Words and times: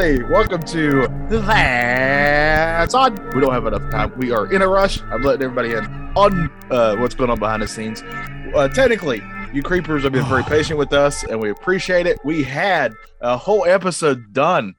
everybody. 0.00 0.32
Welcome 0.32 0.62
to 0.68 1.08
That's 1.28 2.94
Odd. 2.94 3.18
We 3.34 3.40
don't 3.42 3.52
have 3.52 3.66
enough 3.66 3.90
time. 3.90 4.16
We 4.16 4.30
are 4.30 4.50
in 4.50 4.62
a 4.62 4.68
rush. 4.68 5.02
I'm 5.02 5.20
letting 5.22 5.42
everybody 5.42 5.72
in 5.72 5.84
on 6.16 6.50
uh, 6.70 6.96
what's 6.96 7.14
going 7.14 7.28
on 7.28 7.38
behind 7.38 7.62
the 7.62 7.68
scenes. 7.68 8.02
Uh, 8.54 8.68
technically, 8.68 9.20
you 9.52 9.62
creepers 9.62 10.04
have 10.04 10.12
been 10.12 10.24
very 10.24 10.42
patient 10.48 10.78
with 10.78 10.94
us, 10.94 11.22
and 11.24 11.38
we 11.38 11.50
appreciate 11.50 12.06
it. 12.06 12.18
We 12.24 12.42
had 12.42 12.94
a 13.20 13.36
whole 13.36 13.66
episode 13.66 14.32
done 14.32 14.74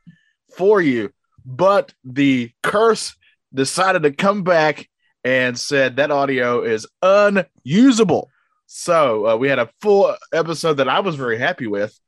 for 0.58 0.82
you, 0.82 1.12
but 1.46 1.94
the 2.04 2.52
curse 2.64 3.16
decided 3.54 4.02
to 4.04 4.12
come 4.12 4.44
back 4.44 4.90
and 5.24 5.60
said 5.60 5.98
that 5.98 6.10
audio 6.10 6.64
is 6.64 6.88
unusable. 7.04 8.32
So 8.66 9.28
uh, 9.28 9.36
we 9.36 9.50
had 9.50 9.60
a 9.60 9.70
full 9.82 10.16
episode 10.34 10.76
that 10.76 10.90
I 10.90 11.02
was 11.02 11.16
very 11.16 11.38
happy 11.38 11.68
with, 11.68 12.00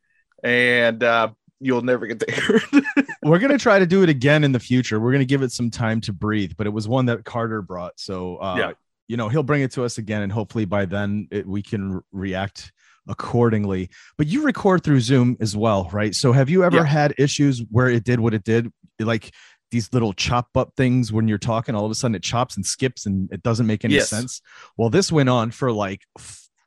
and 0.44 1.04
uh, 1.04 1.30
you'll 1.64 1.82
never 1.82 2.06
get 2.08 2.24
it. 2.28 2.64
We're 3.24 3.40
going 3.40 3.52
to 3.52 3.58
try 3.58 3.80
to 3.80 3.86
do 3.86 4.04
it 4.04 4.10
again 4.10 4.44
in 4.44 4.52
the 4.52 4.60
future. 4.60 5.00
We're 5.00 5.12
going 5.12 5.22
to 5.22 5.26
give 5.26 5.42
it 5.42 5.52
some 5.52 5.70
time 5.70 6.02
to 6.02 6.14
breathe, 6.14 6.54
but 6.58 6.68
it 6.68 6.72
was 6.72 6.88
one 6.88 7.06
that 7.08 7.24
Carter 7.26 7.62
brought. 7.62 7.94
So, 8.00 8.38
uh, 8.38 8.56
Yeah. 8.58 8.72
you 9.08 9.18
know, 9.18 9.30
he'll 9.30 9.44
bring 9.44 9.62
it 9.62 9.72
to 9.74 9.84
us 9.86 9.98
again, 9.98 10.22
and 10.22 10.32
hopefully 10.32 10.66
by 10.66 10.86
then 10.86 11.28
it, 11.32 11.48
we 11.48 11.62
can 11.62 11.94
re- 11.94 12.02
react 12.12 12.72
accordingly. 13.08 13.90
But 14.18 14.28
you 14.28 14.44
record 14.44 14.84
through 14.84 15.00
Zoom 15.02 15.38
as 15.40 15.56
well, 15.56 15.90
right? 15.94 16.14
So, 16.14 16.32
have 16.34 16.50
you 16.50 16.64
ever 16.64 16.78
Yeah. 16.78 16.86
had 16.86 17.14
issues 17.18 17.64
where 17.72 17.90
it 17.90 18.04
did 18.04 18.20
what 18.20 18.34
it 18.34 18.44
did? 18.44 18.72
Like, 19.00 19.32
these 19.72 19.92
little 19.92 20.14
chop 20.14 20.50
up 20.56 20.74
things 20.78 21.12
when 21.12 21.28
you're 21.28 21.38
talking, 21.40 21.74
all 21.76 21.84
of 21.86 21.90
a 21.92 21.96
sudden 21.96 22.14
it 22.14 22.22
chops 22.22 22.56
and 22.56 22.64
skips 22.66 23.06
and 23.08 23.28
it 23.32 23.42
doesn't 23.42 23.66
make 23.66 23.84
any 23.84 23.96
Yes. 23.96 24.08
sense. 24.10 24.40
Well, 24.78 24.92
this 24.92 25.12
went 25.12 25.30
on 25.30 25.50
for 25.50 25.72
like 25.72 26.02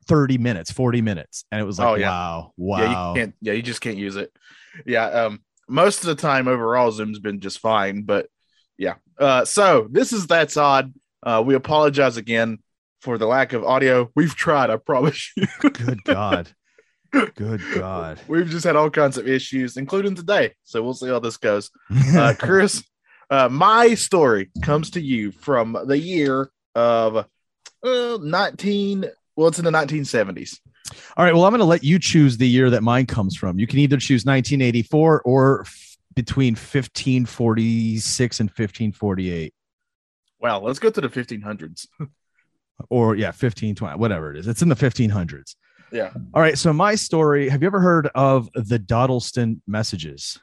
30 0.07 0.37
minutes, 0.37 0.71
40 0.71 1.01
minutes. 1.01 1.45
And 1.51 1.61
it 1.61 1.63
was 1.63 1.79
like, 1.79 1.87
Oh, 1.87 1.95
yeah. 1.95 2.09
wow, 2.09 2.53
wow. 2.57 2.79
Yeah, 2.79 2.89
you 2.89 3.15
can't. 3.21 3.35
Yeah, 3.41 3.53
you 3.53 3.61
just 3.61 3.79
can't 3.79 3.95
use 3.97 4.17
it. 4.17 4.33
Yeah. 4.85 5.05
Um. 5.05 5.41
Most 5.69 6.01
of 6.01 6.07
the 6.07 6.15
time, 6.15 6.47
overall, 6.47 6.91
Zoom's 6.91 7.19
been 7.19 7.39
just 7.39 7.59
fine. 7.59 8.03
But 8.03 8.27
yeah. 8.77 8.95
Uh. 9.17 9.45
So 9.45 9.87
this 9.89 10.13
is 10.13 10.27
that's 10.27 10.57
odd. 10.57 10.93
Uh. 11.23 11.43
We 11.45 11.55
apologize 11.55 12.17
again 12.17 12.59
for 13.01 13.17
the 13.17 13.27
lack 13.27 13.53
of 13.53 13.63
audio. 13.63 14.11
We've 14.15 14.35
tried. 14.35 14.69
I 14.69 14.77
promise 14.77 15.31
you. 15.35 15.47
Good 15.61 16.03
God. 16.03 16.49
Good 17.11 17.61
God. 17.73 18.19
We've 18.27 18.49
just 18.49 18.65
had 18.65 18.75
all 18.75 18.89
kinds 18.89 19.17
of 19.17 19.27
issues, 19.27 19.77
including 19.77 20.15
today. 20.15 20.53
So 20.63 20.81
we'll 20.81 20.93
see 20.93 21.07
how 21.07 21.19
this 21.19 21.37
goes. 21.37 21.71
Uh, 22.15 22.33
Chris, 22.39 22.83
uh, 23.29 23.49
my 23.49 23.95
story 23.95 24.51
comes 24.61 24.91
to 24.91 25.01
you 25.01 25.31
from 25.31 25.77
the 25.85 25.97
year 25.97 26.49
of 26.75 27.25
uh, 27.83 28.17
19. 28.21 29.05
Well, 29.35 29.47
it's 29.47 29.59
in 29.59 29.65
the 29.65 29.71
1970s. 29.71 30.59
All 31.17 31.25
right. 31.25 31.33
Well, 31.33 31.45
I'm 31.45 31.51
going 31.51 31.59
to 31.59 31.65
let 31.65 31.83
you 31.83 31.99
choose 31.99 32.37
the 32.37 32.47
year 32.47 32.69
that 32.69 32.83
mine 32.83 33.05
comes 33.05 33.35
from. 33.35 33.59
You 33.59 33.67
can 33.67 33.79
either 33.79 33.97
choose 33.97 34.25
1984 34.25 35.21
or 35.23 35.61
f- 35.61 35.97
between 36.15 36.53
1546 36.55 38.39
and 38.39 38.49
1548, 38.49 39.53
Wow. 40.39 40.59
Let's 40.61 40.79
go 40.79 40.89
to 40.89 41.01
the 41.01 41.09
1500s. 41.09 41.87
or 42.89 43.15
yeah, 43.15 43.27
1520, 43.27 43.97
whatever 43.97 44.31
it 44.31 44.37
is. 44.37 44.47
It's 44.47 44.61
in 44.61 44.69
the 44.69 44.75
1500s. 44.75 45.55
Yeah. 45.91 46.11
All 46.33 46.41
right. 46.41 46.57
So, 46.57 46.73
my 46.73 46.95
story 46.95 47.49
have 47.49 47.61
you 47.61 47.67
ever 47.67 47.79
heard 47.79 48.07
of 48.13 48.49
the 48.53 48.77
Dodleston 48.77 49.61
messages? 49.67 50.37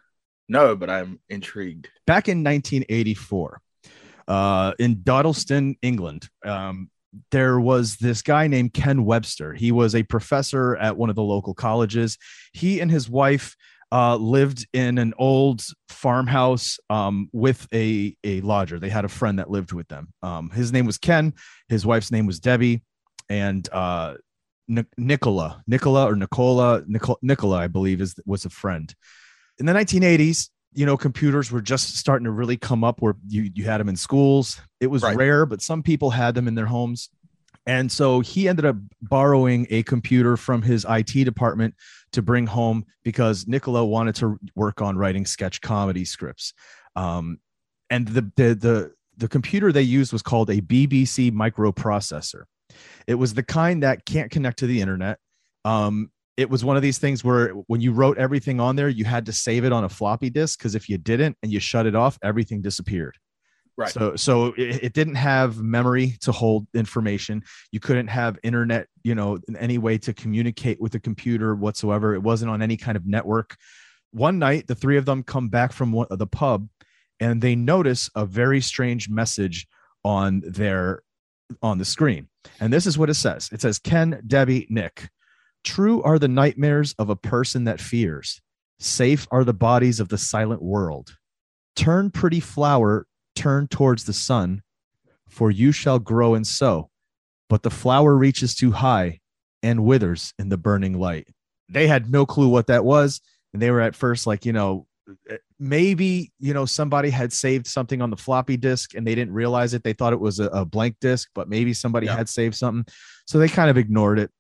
No, 0.49 0.75
but 0.75 0.91
I'm 0.91 1.21
intrigued. 1.29 1.89
Back 2.07 2.29
in 2.29 2.39
1984, 2.43 3.61
uh, 4.29 4.73
in 4.79 5.03
Dodleston, 5.03 5.77
England, 5.83 6.29
um, 6.45 6.91
there 7.31 7.61
was 7.61 7.97
this 7.97 8.23
guy 8.23 8.47
named 8.47 8.75
Ken 8.75 9.05
Webster. 9.05 9.55
He 9.55 9.73
was 9.73 9.95
a 9.95 10.03
professor 10.03 10.77
at 10.77 10.97
one 10.97 11.11
of 11.11 11.17
the 11.17 11.23
local 11.23 11.55
colleges. 11.55 12.19
He 12.53 12.81
and 12.81 12.91
his 12.91 13.09
wife 13.09 13.57
uh, 13.93 14.17
lived 14.17 14.67
in 14.73 14.99
an 14.99 15.15
old 15.19 15.63
farmhouse 15.89 16.79
um, 16.91 17.29
with 17.33 17.69
a, 17.73 18.17
a 18.25 18.41
lodger. 18.41 18.81
They 18.81 18.89
had 18.89 19.05
a 19.05 19.09
friend 19.09 19.39
that 19.39 19.51
lived 19.51 19.73
with 19.73 19.89
them. 19.89 20.09
Um, 20.23 20.51
his 20.51 20.73
name 20.73 20.87
was 20.87 20.99
Ken. 20.99 21.35
His 21.69 21.87
wife's 21.87 22.11
name 22.11 22.27
was 22.27 22.41
Debbie. 22.41 22.83
And 23.29 23.69
uh, 23.73 24.15
Nic- 24.69 24.87
Nicola, 24.99 25.63
Nicola 25.67 26.11
or 26.11 26.17
Nicola, 26.17 26.83
Nicola, 26.87 27.19
Nicola, 27.23 27.57
I 27.59 27.69
believe, 27.69 28.01
is 28.01 28.15
was 28.27 28.45
a 28.45 28.51
friend. 28.51 28.93
In 29.59 29.67
the 29.67 29.73
1980s, 29.73 30.51
you 30.75 30.85
know, 30.85 30.97
computers 30.97 31.51
were 31.51 31.61
just 31.61 31.97
starting 31.97 32.25
to 32.25 32.31
really 32.31 32.57
come 32.57 32.85
up 32.85 33.01
where 33.01 33.17
you 33.29 33.51
you 33.55 33.65
had 33.65 33.79
them 33.79 33.89
in 33.89 33.97
schools. 33.97 34.61
It 34.81 34.89
was 34.89 35.03
Right. 35.03 35.17
rare, 35.17 35.47
but 35.47 35.63
some 35.63 35.83
people 35.83 36.11
had 36.11 36.35
them 36.35 36.49
in 36.49 36.55
their 36.55 36.67
homes. 36.67 37.11
And 37.67 37.91
so 37.91 38.21
he 38.21 38.47
ended 38.49 38.67
up 38.67 38.77
borrowing 39.01 39.67
a 39.71 39.83
computer 39.85 40.37
from 40.37 40.61
his 40.61 40.85
IT 40.87 41.25
department 41.25 41.75
to 42.13 42.21
bring 42.21 42.47
home 42.47 42.85
because 43.05 43.47
Nicola 43.47 43.85
wanted 43.85 44.17
to 44.17 44.39
work 44.55 44.83
on 44.83 44.99
writing 44.99 45.25
sketch 45.25 45.63
comedy 45.63 46.05
scripts. 46.05 46.53
Um, 46.95 47.39
and 47.89 48.07
the, 48.09 48.21
the 48.37 48.55
the 48.55 48.93
the 49.17 49.29
computer 49.29 49.73
they 49.73 49.83
used 49.83 50.13
was 50.13 50.23
called 50.23 50.51
a 50.51 50.61
BBC 50.61 51.31
microprocessor. 51.33 52.45
It 53.07 53.15
was 53.15 53.35
the 53.35 53.43
kind 53.43 53.83
that 53.83 54.05
can't 54.05 54.31
connect 54.31 54.59
to 54.59 54.67
the 54.67 54.81
internet. 54.81 55.19
Um, 55.65 56.11
it 56.37 56.51
was 56.51 56.65
one 56.65 56.77
of 56.77 56.83
these 56.83 56.99
things 56.99 57.23
where 57.23 57.51
when 57.51 57.81
you 57.81 57.93
wrote 57.93 58.19
everything 58.19 58.61
on 58.61 58.77
there, 58.77 58.89
you 58.89 59.05
had 59.05 59.27
to 59.27 59.33
save 59.33 59.65
it 59.65 59.73
on 59.73 59.85
a 59.85 59.89
floppy 59.89 60.31
disk 60.31 60.59
because 60.59 60.75
if 60.75 60.89
you 60.89 60.99
didn't 60.99 61.37
and 61.43 61.53
you 61.53 61.61
shut 61.61 61.87
it 61.87 61.95
off, 61.95 62.19
everything 62.23 62.61
disappeared. 62.61 63.17
Right. 63.77 63.91
So 63.91 64.15
so 64.17 64.47
it, 64.57 64.85
it 64.85 64.93
didn't 64.93 65.17
have 65.17 65.59
memory 65.59 66.17
to 66.21 66.33
hold 66.33 66.67
information. 66.75 67.43
You 67.73 67.81
couldn't 67.81 68.07
have 68.09 68.39
internet, 68.43 68.87
you 69.03 69.15
know, 69.15 69.39
in 69.49 69.57
any 69.57 69.79
way 69.79 69.99
to 69.99 70.13
communicate 70.13 70.81
with 70.81 70.93
the 70.93 71.01
computer 71.01 71.55
whatsoever. 71.55 72.15
It 72.15 72.23
wasn't 72.23 72.51
on 72.51 72.63
any 72.63 72.77
kind 72.77 72.97
of 72.97 73.07
network. 73.07 73.57
One 74.13 74.39
night, 74.39 74.69
the 74.69 74.77
three 74.77 74.97
of 74.97 75.07
them 75.07 75.25
come 75.25 75.49
back 75.49 75.73
from 75.73 75.91
one, 75.91 76.07
the 76.09 76.27
pub, 76.27 76.69
and 77.19 77.43
they 77.43 77.57
notice 77.57 78.11
a 78.15 78.25
very 78.25 78.61
strange 78.61 79.09
message 79.09 79.67
on 80.05 80.43
their 80.47 81.03
on 81.61 81.79
the 81.79 81.85
screen. 81.85 82.29
And 82.61 82.73
this 82.73 82.87
is 82.87 82.97
what 82.97 83.11
it 83.11 83.15
says. 83.15 83.49
It 83.53 83.61
says, 83.61 83.81
"Ken, 83.81 84.23
Debbie, 84.25 84.69
Nick, 84.71 85.09
true 85.65 86.03
are 86.03 86.19
the 86.19 86.29
nightmares 86.29 86.95
of 86.99 87.11
a 87.11 87.17
person 87.17 87.65
that 87.65 87.81
fears. 87.81 88.41
Safe 88.79 89.27
are 89.31 89.45
the 89.45 89.55
bodies 89.55 90.01
of 90.01 90.09
the 90.09 90.19
silent 90.19 90.63
world. 90.63 91.17
Turn, 91.77 92.11
pretty 92.11 92.41
flower, 92.41 93.07
turn 93.35 93.67
towards 93.69 94.05
the 94.05 94.13
sun, 94.13 94.63
for 95.29 95.51
you 95.51 95.73
shall 95.73 95.99
grow 95.99 96.35
and 96.35 96.47
sow. 96.47 96.91
But 97.49 97.63
the 97.63 97.71
flower 97.71 98.17
reaches 98.17 98.55
too 98.55 98.73
high 98.73 99.21
and 99.63 99.85
withers 99.85 100.33
in 100.39 100.49
the 100.49 100.57
burning 100.59 100.99
light. 100.99 101.29
They 101.69 101.87
had 101.87 102.11
no 102.11 102.27
clue 102.27 102.49
what 102.49 102.67
that 102.69 102.85
was. 102.85 103.21
And 103.53 103.61
they 103.63 103.71
were 103.71 103.81
at 103.81 103.95
first 103.95 104.27
like, 104.27 104.45
you 104.45 104.53
know, 104.53 104.87
eh, 105.31 105.37
maybe, 105.59 106.33
you 106.39 106.53
know, 106.53 106.65
somebody 106.65 107.11
had 107.11 107.33
saved 107.33 107.67
something 107.67 108.03
on 108.03 108.11
the 108.11 108.17
floppy 108.17 108.57
disk 108.57 108.95
and 108.95 109.07
they 109.07 109.15
didn't 109.15 109.35
realize 109.35 109.73
it. 109.75 109.83
They 109.85 109.93
thought 109.93 110.13
it 110.13 110.21
was 110.21 110.41
a, 110.41 110.47
a 110.49 110.65
blank 110.65 110.97
disk, 111.01 111.29
but 111.35 111.49
maybe 111.49 111.73
somebody 111.73 112.07
Yeah. 112.07 112.17
had 112.17 112.29
saved 112.29 112.55
something. 112.57 112.85
So 113.27 113.39
they 113.39 113.49
kind 113.49 113.71
of 113.71 113.79
ignored 113.79 114.19
it. 114.19 114.31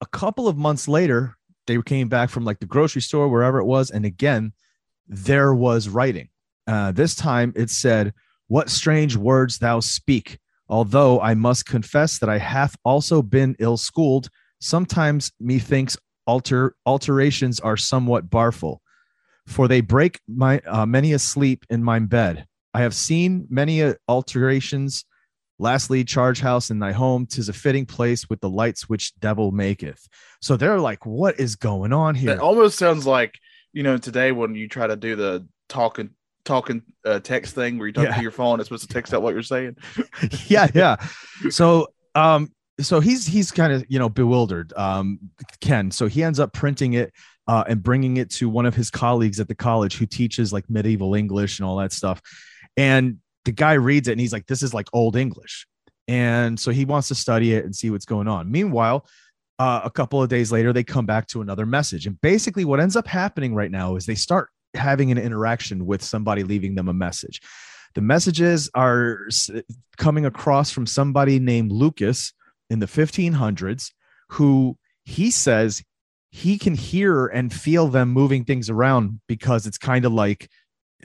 A 0.00 0.06
couple 0.06 0.48
of 0.48 0.56
months 0.56 0.88
later, 0.88 1.36
they 1.66 1.80
came 1.82 2.08
back 2.08 2.30
from 2.30 2.44
like 2.44 2.60
the 2.60 2.66
grocery 2.66 3.02
store, 3.02 3.28
wherever 3.28 3.58
it 3.58 3.64
was. 3.64 3.90
And 3.90 4.04
again, 4.04 4.52
there 5.08 5.54
was 5.54 5.88
writing. 5.88 6.28
Uh, 6.66 6.92
this 6.92 7.14
time 7.14 7.52
it 7.56 7.70
said, 7.70 8.12
What 8.48 8.70
strange 8.70 9.16
words 9.16 9.58
thou 9.58 9.80
speak. 9.80 10.38
Although 10.68 11.20
I 11.20 11.34
must 11.34 11.66
confess 11.66 12.18
that 12.18 12.28
I 12.28 12.38
hath 12.38 12.76
also 12.84 13.22
been 13.22 13.54
ill 13.58 13.76
schooled, 13.76 14.28
sometimes 14.60 15.32
methinks 15.38 15.96
alter 16.26 16.74
alterations 16.84 17.60
are 17.60 17.76
somewhat 17.76 18.28
barful. 18.28 18.82
For 19.46 19.68
they 19.68 19.80
break 19.80 20.20
my 20.26 20.58
uh, 20.66 20.86
many 20.86 21.12
a 21.12 21.20
sleep 21.20 21.64
in 21.70 21.84
my 21.84 22.00
bed. 22.00 22.46
I 22.74 22.80
have 22.80 22.94
seen 22.94 23.46
many 23.48 23.94
alterations. 24.08 25.04
Lastly, 25.58 26.04
charge 26.04 26.40
house 26.40 26.70
in 26.70 26.78
thy 26.78 26.92
home, 26.92 27.26
tis 27.26 27.48
a 27.48 27.52
fitting 27.52 27.86
place 27.86 28.28
with 28.28 28.40
the 28.40 28.50
lights 28.50 28.88
which 28.88 29.18
devil 29.20 29.52
maketh. 29.52 30.06
So 30.42 30.56
they're 30.56 30.78
like, 30.80 31.06
what 31.06 31.40
is 31.40 31.56
going 31.56 31.92
on 31.92 32.14
here? 32.14 32.32
It 32.32 32.40
almost 32.40 32.78
sounds 32.78 33.06
like 33.06 33.38
you 33.72 33.82
know 33.82 33.96
today 33.98 34.32
when 34.32 34.54
you 34.54 34.68
try 34.68 34.86
to 34.86 34.96
do 34.96 35.16
the 35.16 35.46
talking 35.68 36.10
talking 36.44 36.82
uh, 37.04 37.18
text 37.20 37.54
thing 37.54 37.78
where 37.78 37.86
you 37.88 37.92
talk 37.92 38.04
Yeah. 38.04 38.16
to 38.16 38.22
your 38.22 38.30
phone, 38.30 38.60
it's 38.60 38.68
supposed 38.68 38.86
to 38.86 38.92
text 38.92 39.12
out 39.14 39.22
what 39.22 39.34
you're 39.34 39.42
saying. 39.42 39.76
yeah, 40.46 40.68
yeah. 40.74 40.96
So 41.50 41.88
um 42.14 42.50
so 42.80 43.00
he's 43.00 43.26
he's 43.26 43.50
kind 43.50 43.72
of 43.72 43.84
you 43.88 43.98
know 43.98 44.08
bewildered 44.08 44.72
um 44.76 45.18
ken 45.60 45.90
so 45.90 46.06
he 46.06 46.22
ends 46.22 46.38
up 46.38 46.52
printing 46.52 46.92
it 46.92 47.12
uh, 47.48 47.64
and 47.68 47.82
bringing 47.82 48.16
it 48.18 48.30
to 48.30 48.48
one 48.50 48.66
of 48.66 48.74
his 48.74 48.90
colleagues 48.90 49.40
at 49.40 49.48
the 49.48 49.54
college 49.54 49.96
who 49.96 50.04
teaches 50.06 50.52
like 50.52 50.68
medieval 50.68 51.14
english 51.14 51.58
and 51.58 51.66
all 51.66 51.76
that 51.76 51.92
stuff 51.92 52.20
and 52.76 53.18
the 53.46 53.52
guy 53.52 53.72
reads 53.74 54.08
it 54.08 54.12
and 54.12 54.20
he's 54.20 54.32
like 54.32 54.46
this 54.46 54.62
is 54.62 54.74
like 54.74 54.88
old 54.92 55.16
english. 55.16 55.66
And 56.08 56.60
so 56.60 56.70
he 56.70 56.84
wants 56.84 57.08
to 57.08 57.16
study 57.16 57.54
it 57.54 57.64
and 57.64 57.74
see 57.74 57.90
what's 57.90 58.04
going 58.04 58.28
on. 58.28 58.50
Meanwhile 58.50 59.06
uh, 59.58 59.80
a 59.84 59.90
couple 59.90 60.22
of 60.22 60.28
days 60.28 60.52
later 60.52 60.72
they 60.72 60.84
come 60.84 61.06
back 61.06 61.26
to 61.28 61.40
another 61.40 61.64
message. 61.64 62.06
And 62.06 62.20
basically 62.20 62.66
what 62.66 62.80
ends 62.80 62.96
up 62.96 63.06
happening 63.06 63.54
right 63.54 63.70
now 63.70 63.96
is 63.96 64.04
they 64.04 64.14
start 64.14 64.50
having 64.74 65.10
an 65.10 65.18
interaction 65.18 65.86
with 65.86 66.02
somebody 66.02 66.42
leaving 66.42 66.74
them 66.74 66.88
a 66.88 66.92
message. 66.92 67.40
The 67.94 68.02
messages 68.02 68.68
are 68.74 69.26
coming 69.96 70.26
across 70.26 70.70
from 70.70 70.86
somebody 70.86 71.38
named 71.38 71.72
lucas 71.72 72.34
in 72.68 72.80
the 72.80 72.86
1500s 72.86 73.92
who 74.30 74.76
he 75.04 75.30
says 75.30 75.82
he 76.30 76.58
can 76.58 76.74
hear 76.74 77.26
and 77.26 77.54
feel 77.54 77.88
them 77.88 78.10
moving 78.10 78.44
things 78.44 78.68
around 78.68 79.20
because 79.28 79.66
it's 79.66 79.78
kind 79.78 80.04
of 80.04 80.12
like 80.12 80.50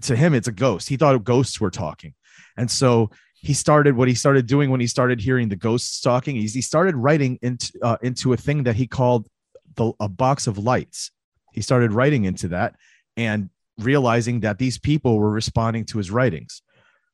to 0.01 0.15
him 0.15 0.33
it's 0.33 0.47
a 0.47 0.51
ghost. 0.51 0.89
He 0.89 0.97
thought 0.97 1.23
ghosts 1.23 1.61
were 1.61 1.69
talking 1.69 2.13
and 2.57 2.69
so 2.69 3.09
he 3.33 3.53
started 3.53 3.95
what 3.95 4.07
he 4.07 4.13
started 4.13 4.45
doing 4.45 4.69
when 4.69 4.79
he 4.79 4.87
started 4.87 5.19
hearing 5.19 5.49
the 5.49 5.55
ghosts 5.55 5.99
talking 6.01 6.37
is 6.37 6.53
he 6.53 6.61
started 6.61 6.95
writing 6.95 7.39
into 7.41 7.71
uh, 7.81 7.97
into 8.01 8.33
a 8.33 8.37
thing 8.37 8.63
that 8.63 8.75
he 8.75 8.87
called 8.87 9.27
the 9.75 9.91
a 9.99 10.09
box 10.09 10.47
of 10.47 10.57
lights 10.57 11.11
he 11.53 11.61
started 11.61 11.91
writing 11.91 12.25
into 12.25 12.47
that 12.49 12.75
and 13.17 13.49
realizing 13.77 14.41
that 14.41 14.57
these 14.57 14.77
people 14.77 15.17
were 15.17 15.31
responding 15.31 15.85
to 15.85 15.97
his 15.97 16.11
writings 16.11 16.61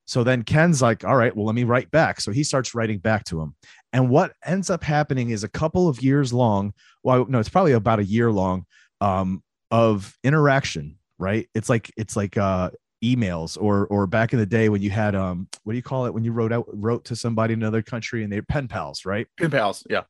so 0.08 0.24
then 0.24 0.44
Ken's 0.44 0.82
like, 0.82 1.04
all 1.04 1.18
right, 1.18 1.36
well, 1.36 1.46
let 1.46 1.54
me 1.54 1.66
write 1.66 1.92
back. 1.92 2.22
So 2.22 2.32
he 2.32 2.44
starts 2.46 2.74
writing 2.74 2.98
back 2.98 3.26
to 3.26 3.42
him. 3.42 3.56
And 3.92 4.10
what 4.10 4.32
ends 4.44 4.70
up 4.70 4.82
happening 4.82 5.32
is 5.32 5.44
a 5.44 5.50
couple 5.50 5.90
of 5.90 6.02
years 6.02 6.32
long. 6.32 6.74
Well, 7.04 7.26
no, 7.28 7.40
it's 7.40 7.50
probably 7.50 7.74
about 7.74 8.00
a 8.00 8.06
year 8.06 8.32
long 8.32 8.66
um, 9.02 9.44
of 9.70 10.18
interaction, 10.24 10.98
right? 11.20 11.50
It's 11.54 11.68
like 11.68 11.92
it's 11.98 12.16
like 12.16 12.38
uh, 12.38 12.72
emails 13.04 13.58
or 13.60 13.86
or 13.88 14.08
back 14.08 14.34
in 14.34 14.40
the 14.40 14.46
day 14.46 14.70
when 14.70 14.82
you 14.82 14.90
had 14.90 15.16
um 15.16 15.48
what 15.64 15.74
do 15.74 15.78
you 15.78 15.84
call 15.84 16.06
it 16.08 16.14
when 16.14 16.24
you 16.24 16.32
wrote 16.32 16.52
out 16.52 16.66
wrote 16.74 17.06
to 17.06 17.16
somebody 17.16 17.54
in 17.54 17.62
another 17.62 17.82
country 17.82 18.24
and 18.24 18.32
they're 18.32 18.42
pen 18.42 18.68
pals, 18.68 19.06
right? 19.06 19.28
Pen 19.38 19.52
pals, 19.52 19.86
yeah. 19.90 20.04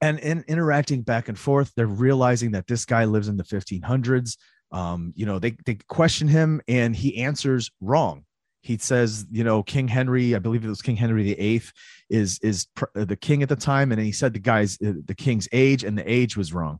And 0.00 0.18
in 0.18 0.44
interacting 0.48 1.02
back 1.02 1.28
and 1.28 1.38
forth, 1.38 1.72
they're 1.76 1.86
realizing 1.86 2.52
that 2.52 2.66
this 2.66 2.84
guy 2.84 3.04
lives 3.04 3.28
in 3.28 3.36
the 3.36 3.44
1500s. 3.44 4.36
Um, 4.72 5.12
you 5.14 5.26
know, 5.26 5.38
they 5.38 5.56
they 5.64 5.76
question 5.88 6.28
him 6.28 6.60
and 6.66 6.94
he 6.94 7.22
answers 7.22 7.70
wrong 7.80 8.24
he 8.62 8.78
says, 8.78 9.26
you 9.30 9.42
know, 9.42 9.62
King 9.62 9.88
Henry, 9.88 10.36
I 10.36 10.38
believe 10.38 10.64
it 10.64 10.68
was 10.68 10.82
King 10.82 10.96
Henry 10.96 11.24
the 11.24 11.38
Eighth, 11.38 11.72
is 12.08 12.38
is 12.42 12.66
pr- 12.76 12.86
the 12.94 13.16
king 13.16 13.42
at 13.42 13.48
the 13.48 13.56
time, 13.56 13.90
and 13.90 14.00
he 14.00 14.12
said 14.12 14.32
the 14.32 14.38
guy's 14.38 14.78
uh, 14.80 14.92
the 15.04 15.16
king's 15.16 15.48
age, 15.52 15.82
and 15.82 15.98
the 15.98 16.10
age 16.10 16.36
was 16.36 16.52
wrong. 16.52 16.78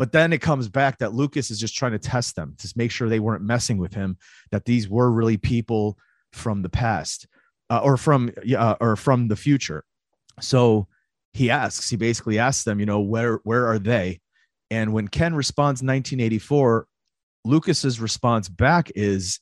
But 0.00 0.12
then 0.12 0.32
it 0.32 0.40
comes 0.40 0.70
back 0.70 0.96
that 1.00 1.12
Lucas 1.12 1.50
is 1.50 1.60
just 1.60 1.74
trying 1.74 1.92
to 1.92 1.98
test 1.98 2.34
them 2.34 2.54
to 2.56 2.72
make 2.74 2.90
sure 2.90 3.10
they 3.10 3.20
weren't 3.20 3.44
messing 3.44 3.76
with 3.76 3.92
him, 3.92 4.16
that 4.50 4.64
these 4.64 4.88
were 4.88 5.10
really 5.10 5.36
people 5.36 5.98
from 6.32 6.62
the 6.62 6.70
past 6.70 7.26
uh, 7.68 7.82
or 7.84 7.98
from 7.98 8.30
uh, 8.56 8.76
or 8.80 8.96
from 8.96 9.28
the 9.28 9.36
future. 9.36 9.84
So 10.40 10.88
he 11.34 11.50
asks, 11.50 11.90
he 11.90 11.96
basically 11.96 12.38
asks 12.38 12.64
them, 12.64 12.80
you 12.80 12.86
know, 12.86 13.00
where 13.00 13.40
where 13.44 13.66
are 13.66 13.78
they? 13.78 14.22
And 14.70 14.94
when 14.94 15.06
Ken 15.06 15.34
responds 15.34 15.82
1984, 15.82 16.86
Lucas's 17.44 18.00
response 18.00 18.48
back 18.48 18.90
is, 18.94 19.38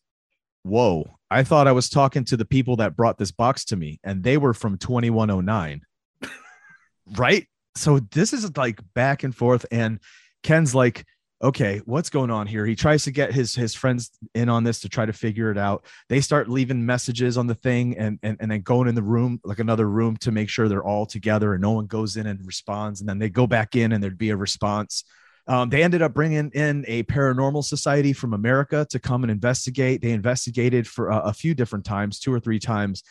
"Whoa, 0.65 1.19
I 1.31 1.45
thought 1.45 1.69
I 1.69 1.73
was 1.73 1.89
talking 1.89 2.25
to 2.25 2.37
the 2.37 2.45
people 2.45 2.75
that 2.79 2.97
brought 2.97 3.17
this 3.17 3.31
box 3.31 3.65
to 3.67 3.77
me, 3.77 4.01
and 4.03 4.25
they 4.25 4.37
were 4.37 4.55
from 4.55 4.77
2109. 4.77 5.83
right? 7.17 7.47
So 7.77 8.01
this 8.01 8.33
is 8.33 8.57
like 8.57 8.81
back 8.93 9.23
and 9.23 9.33
forth. 9.33 9.65
And 9.71 10.01
Ken's 10.43 10.75
like, 10.75 11.05
okay, 11.43 11.81
what's 11.85 12.11
going 12.11 12.31
on 12.31 12.47
here? 12.47 12.67
He 12.67 12.75
tries 12.75 13.05
to 13.05 13.11
get 13.11 13.33
his 13.33 13.55
his 13.55 13.75
friends 13.75 14.11
in 14.35 14.49
on 14.49 14.65
this 14.65 14.81
to 14.81 14.89
try 14.89 15.07
to 15.07 15.13
figure 15.13 15.51
it 15.51 15.59
out. 15.59 15.85
They 16.09 16.21
start 16.21 16.49
leaving 16.49 16.85
messages 16.85 17.39
on 17.39 17.47
the 17.47 17.55
thing 17.55 17.97
and 17.97 18.19
and, 18.23 18.37
and 18.41 18.51
then 18.51 18.63
going 18.63 18.89
in 18.89 18.95
the 18.95 19.03
room, 19.03 19.41
like 19.45 19.59
another 19.59 19.89
room 19.89 20.17
to 20.19 20.33
make 20.33 20.49
sure 20.49 20.69
they're 20.69 20.85
all 20.85 21.07
together 21.07 21.55
and 21.55 21.63
no 21.63 21.73
one 21.73 21.87
goes 21.87 22.17
in 22.17 22.27
and 22.27 22.45
responds. 22.45 23.01
And 23.01 23.09
then 23.09 23.19
they 23.19 23.31
go 23.31 23.47
back 23.47 23.77
in 23.77 23.93
and 23.93 24.03
there'd 24.03 24.19
be 24.19 24.31
a 24.31 24.37
response. 24.37 25.05
Um, 25.47 25.71
they 25.71 25.83
ended 25.83 26.03
up 26.03 26.13
bringing 26.13 26.51
in 26.51 26.85
a 26.87 27.05
paranormal 27.05 27.65
society 27.65 28.13
from 28.13 28.35
America 28.35 28.87
to 28.91 28.99
come 28.99 29.25
and 29.25 29.31
investigate. 29.31 30.03
They 30.03 30.11
investigated 30.11 30.87
for 30.87 31.09
a, 31.09 31.19
a 31.21 31.33
few 31.33 31.55
different 31.55 31.87
times, 31.87 32.19
two 32.19 32.35
or 32.35 32.39
three 32.39 32.59
times, 32.59 33.03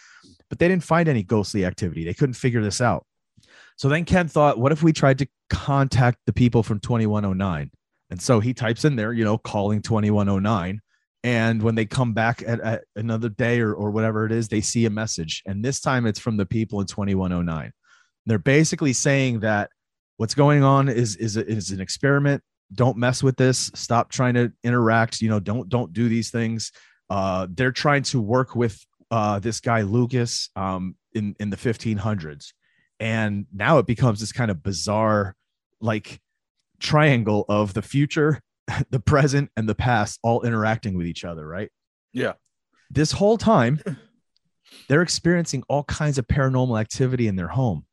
but 0.47 0.59
they 0.59 0.67
didn't 0.67 0.83
find 0.83 1.09
any 1.09 1.23
ghostly 1.23 1.65
activity. 1.65 2.05
They 2.05 2.13
couldn't 2.13 2.35
figure 2.35 2.61
this 2.61 2.79
out. 2.79 3.07
So 3.77 3.89
then 3.89 4.05
Ken 4.05 4.27
thought, 4.27 4.57
what 4.57 4.71
if 4.71 4.83
we 4.83 4.91
tried 4.91 5.19
to 5.19 5.27
contact 5.49 6.19
the 6.25 6.33
people 6.33 6.63
from 6.63 6.79
2109? 6.79 7.71
And 8.09 8.21
so 8.21 8.39
he 8.39 8.53
types 8.53 8.85
in 8.85 8.95
there, 8.95 9.13
you 9.13 9.23
know, 9.23 9.37
calling 9.37 9.81
2109. 9.81 10.81
And 11.23 11.61
when 11.61 11.75
they 11.75 11.85
come 11.85 12.13
back 12.13 12.43
at, 12.45 12.59
at 12.59 12.83
another 12.95 13.29
day 13.29 13.59
or, 13.59 13.73
or 13.73 13.91
whatever 13.91 14.25
it 14.25 14.31
is, 14.31 14.47
they 14.47 14.61
see 14.61 14.85
a 14.85 14.89
message. 14.89 15.43
And 15.45 15.63
this 15.63 15.79
time 15.79 16.05
it's 16.05 16.19
from 16.19 16.37
the 16.37 16.45
people 16.45 16.79
in 16.79 16.87
2109. 16.87 17.71
They're 18.25 18.39
basically 18.39 18.93
saying 18.93 19.41
that 19.41 19.69
what's 20.17 20.33
going 20.33 20.63
on 20.63 20.89
is 20.89 21.15
is 21.15 21.37
is 21.37 21.71
an 21.71 21.79
experiment 21.79 22.43
don't 22.73 22.97
mess 22.97 23.23
with 23.23 23.37
this 23.37 23.71
stop 23.73 24.11
trying 24.11 24.33
to 24.33 24.51
interact 24.63 25.21
you 25.21 25.29
know 25.29 25.39
don't 25.39 25.69
don't 25.69 25.93
do 25.93 26.09
these 26.09 26.29
things 26.29 26.71
uh 27.09 27.47
they're 27.51 27.71
trying 27.71 28.03
to 28.03 28.19
work 28.19 28.55
with 28.55 28.83
uh 29.11 29.39
this 29.39 29.59
guy 29.59 29.81
lucas 29.81 30.49
um 30.55 30.95
in 31.13 31.35
in 31.39 31.49
the 31.49 31.55
1500s 31.55 32.51
and 32.99 33.45
now 33.53 33.77
it 33.77 33.85
becomes 33.85 34.19
this 34.19 34.31
kind 34.31 34.51
of 34.51 34.63
bizarre 34.63 35.35
like 35.81 36.19
triangle 36.79 37.45
of 37.49 37.73
the 37.73 37.81
future 37.81 38.41
the 38.89 38.99
present 38.99 39.49
and 39.55 39.67
the 39.67 39.75
past 39.75 40.19
all 40.23 40.41
interacting 40.43 40.95
with 40.95 41.07
each 41.07 41.23
other 41.23 41.47
right 41.47 41.69
yeah 42.13 42.33
this 42.89 43.11
whole 43.11 43.37
time 43.37 43.79
they're 44.87 45.01
experiencing 45.01 45.63
all 45.69 45.83
kinds 45.83 46.17
of 46.17 46.27
paranormal 46.27 46.79
activity 46.79 47.27
in 47.27 47.35
their 47.35 47.47
home 47.47 47.85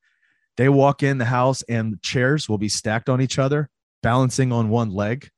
they 0.56 0.68
walk 0.68 1.02
in 1.02 1.18
the 1.18 1.24
house 1.24 1.62
and 1.68 2.00
chairs 2.02 2.48
will 2.48 2.58
be 2.58 2.68
stacked 2.68 3.08
on 3.08 3.20
each 3.20 3.38
other, 3.38 3.68
balancing 4.02 4.52
on 4.52 4.68
one 4.68 4.90
leg. 4.90 5.28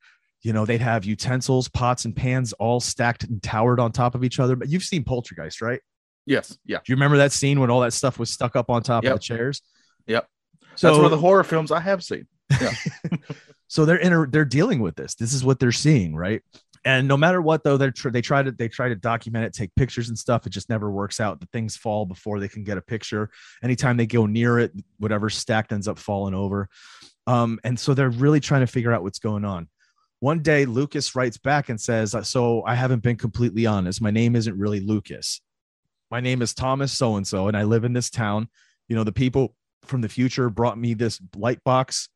You 0.42 0.52
know, 0.52 0.66
they'd 0.66 0.80
have 0.80 1.04
utensils, 1.04 1.68
pots, 1.68 2.04
and 2.04 2.14
pans 2.14 2.52
all 2.54 2.80
stacked 2.80 3.24
and 3.24 3.42
towered 3.42 3.80
on 3.80 3.92
top 3.92 4.14
of 4.14 4.22
each 4.22 4.38
other. 4.38 4.56
But 4.56 4.68
you've 4.68 4.82
seen 4.82 5.04
Poltergeist, 5.04 5.62
right? 5.62 5.80
Yes. 6.26 6.58
Yeah. 6.66 6.78
Do 6.78 6.92
you 6.92 6.96
remember 6.96 7.18
that 7.18 7.32
scene 7.32 7.60
when 7.60 7.70
all 7.70 7.80
that 7.80 7.92
stuff 7.92 8.18
was 8.18 8.30
stuck 8.30 8.56
up 8.56 8.68
on 8.68 8.82
top 8.82 9.04
Yep. 9.04 9.12
of 9.12 9.18
the 9.20 9.22
chairs? 9.22 9.62
Yep. 10.06 10.28
So 10.74 10.88
That's 10.88 10.96
one 10.98 11.04
of 11.06 11.10
the 11.10 11.18
horror 11.18 11.44
films 11.44 11.70
I 11.70 11.80
have 11.80 12.02
seen. 12.04 12.26
Yeah. 12.60 12.72
so 13.68 13.84
they're 13.84 13.96
in 13.96 14.30
they're 14.30 14.44
dealing 14.44 14.80
with 14.80 14.96
this. 14.96 15.14
This 15.14 15.32
is 15.32 15.44
what 15.44 15.58
they're 15.58 15.72
seeing, 15.72 16.14
right? 16.14 16.42
And 16.84 17.08
no 17.08 17.16
matter 17.16 17.42
what, 17.42 17.64
though, 17.64 17.76
they're 17.76 17.90
tr- 17.90 18.10
they 18.10 18.22
try 18.22 18.42
to 18.42 18.52
they 18.52 18.68
try 18.68 18.88
to 18.88 18.94
document 18.94 19.44
it, 19.44 19.52
take 19.52 19.74
pictures 19.74 20.08
and 20.08 20.18
stuff. 20.18 20.46
It 20.46 20.50
just 20.50 20.68
never 20.68 20.90
works 20.90 21.18
out. 21.20 21.40
The 21.40 21.48
things 21.52 21.76
fall 21.76 22.06
before 22.06 22.38
they 22.38 22.48
can 22.48 22.62
get 22.62 22.78
a 22.78 22.82
picture. 22.82 23.30
Anytime 23.62 23.96
they 23.96 24.06
go 24.06 24.26
near 24.26 24.58
it, 24.58 24.72
whatever 24.98 25.28
stacked 25.30 25.72
ends 25.72 25.88
up 25.88 25.98
falling 25.98 26.34
over. 26.34 26.68
Um, 27.26 27.58
and 27.64 27.78
so 27.78 27.92
they're 27.94 28.10
really 28.10 28.38
trying 28.38 28.60
to 28.60 28.68
figure 28.68 28.92
out 28.92 29.02
what's 29.02 29.18
going 29.18 29.44
on. 29.44 29.68
One 30.20 30.40
day, 30.42 30.64
Lucas 30.64 31.16
writes 31.16 31.38
back 31.38 31.68
and 31.68 31.80
says, 31.80 32.14
"So 32.28 32.62
I 32.64 32.74
haven't 32.76 33.02
been 33.02 33.16
completely 33.16 33.66
honest. 33.66 34.00
My 34.00 34.12
name 34.12 34.36
isn't 34.36 34.56
really 34.56 34.80
Lucas. 34.80 35.40
My 36.10 36.20
name 36.20 36.42
is 36.42 36.54
Thomas 36.54 36.92
so 36.92 37.16
and 37.16 37.26
so, 37.26 37.48
and 37.48 37.56
I 37.56 37.64
live 37.64 37.84
in 37.84 37.92
this 37.92 38.10
town. 38.10 38.48
You 38.88 38.96
know, 38.96 39.04
the 39.04 39.12
people 39.12 39.54
from 39.84 40.00
the 40.00 40.08
future 40.08 40.48
brought 40.50 40.78
me 40.78 40.94
this 40.94 41.20
light 41.36 41.62
box." 41.64 42.08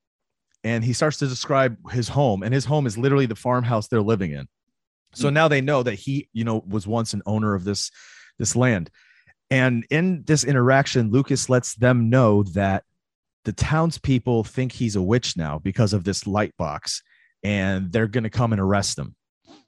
And 0.62 0.84
he 0.84 0.92
starts 0.92 1.18
to 1.18 1.26
describe 1.26 1.78
his 1.90 2.08
home, 2.08 2.42
and 2.42 2.52
his 2.52 2.66
home 2.66 2.86
is 2.86 2.98
literally 2.98 3.26
the 3.26 3.34
farmhouse 3.34 3.88
they're 3.88 4.02
living 4.02 4.32
in. 4.32 4.46
So 5.14 5.28
hmm. 5.28 5.34
now 5.34 5.48
they 5.48 5.60
know 5.60 5.82
that 5.82 5.94
he, 5.94 6.28
you 6.32 6.44
know, 6.44 6.62
was 6.68 6.86
once 6.86 7.14
an 7.14 7.22
owner 7.26 7.54
of 7.54 7.64
this 7.64 7.90
this 8.38 8.56
land. 8.56 8.90
And 9.50 9.84
in 9.90 10.22
this 10.26 10.44
interaction, 10.44 11.10
Lucas 11.10 11.48
lets 11.48 11.74
them 11.74 12.08
know 12.08 12.44
that 12.54 12.84
the 13.44 13.52
townspeople 13.52 14.44
think 14.44 14.72
he's 14.72 14.96
a 14.96 15.02
witch 15.02 15.36
now 15.36 15.58
because 15.58 15.92
of 15.92 16.04
this 16.04 16.26
light 16.26 16.56
box, 16.56 17.02
and 17.42 17.90
they're 17.90 18.06
going 18.06 18.24
to 18.24 18.30
come 18.30 18.52
and 18.52 18.60
arrest 18.60 18.98
him. 18.98 19.14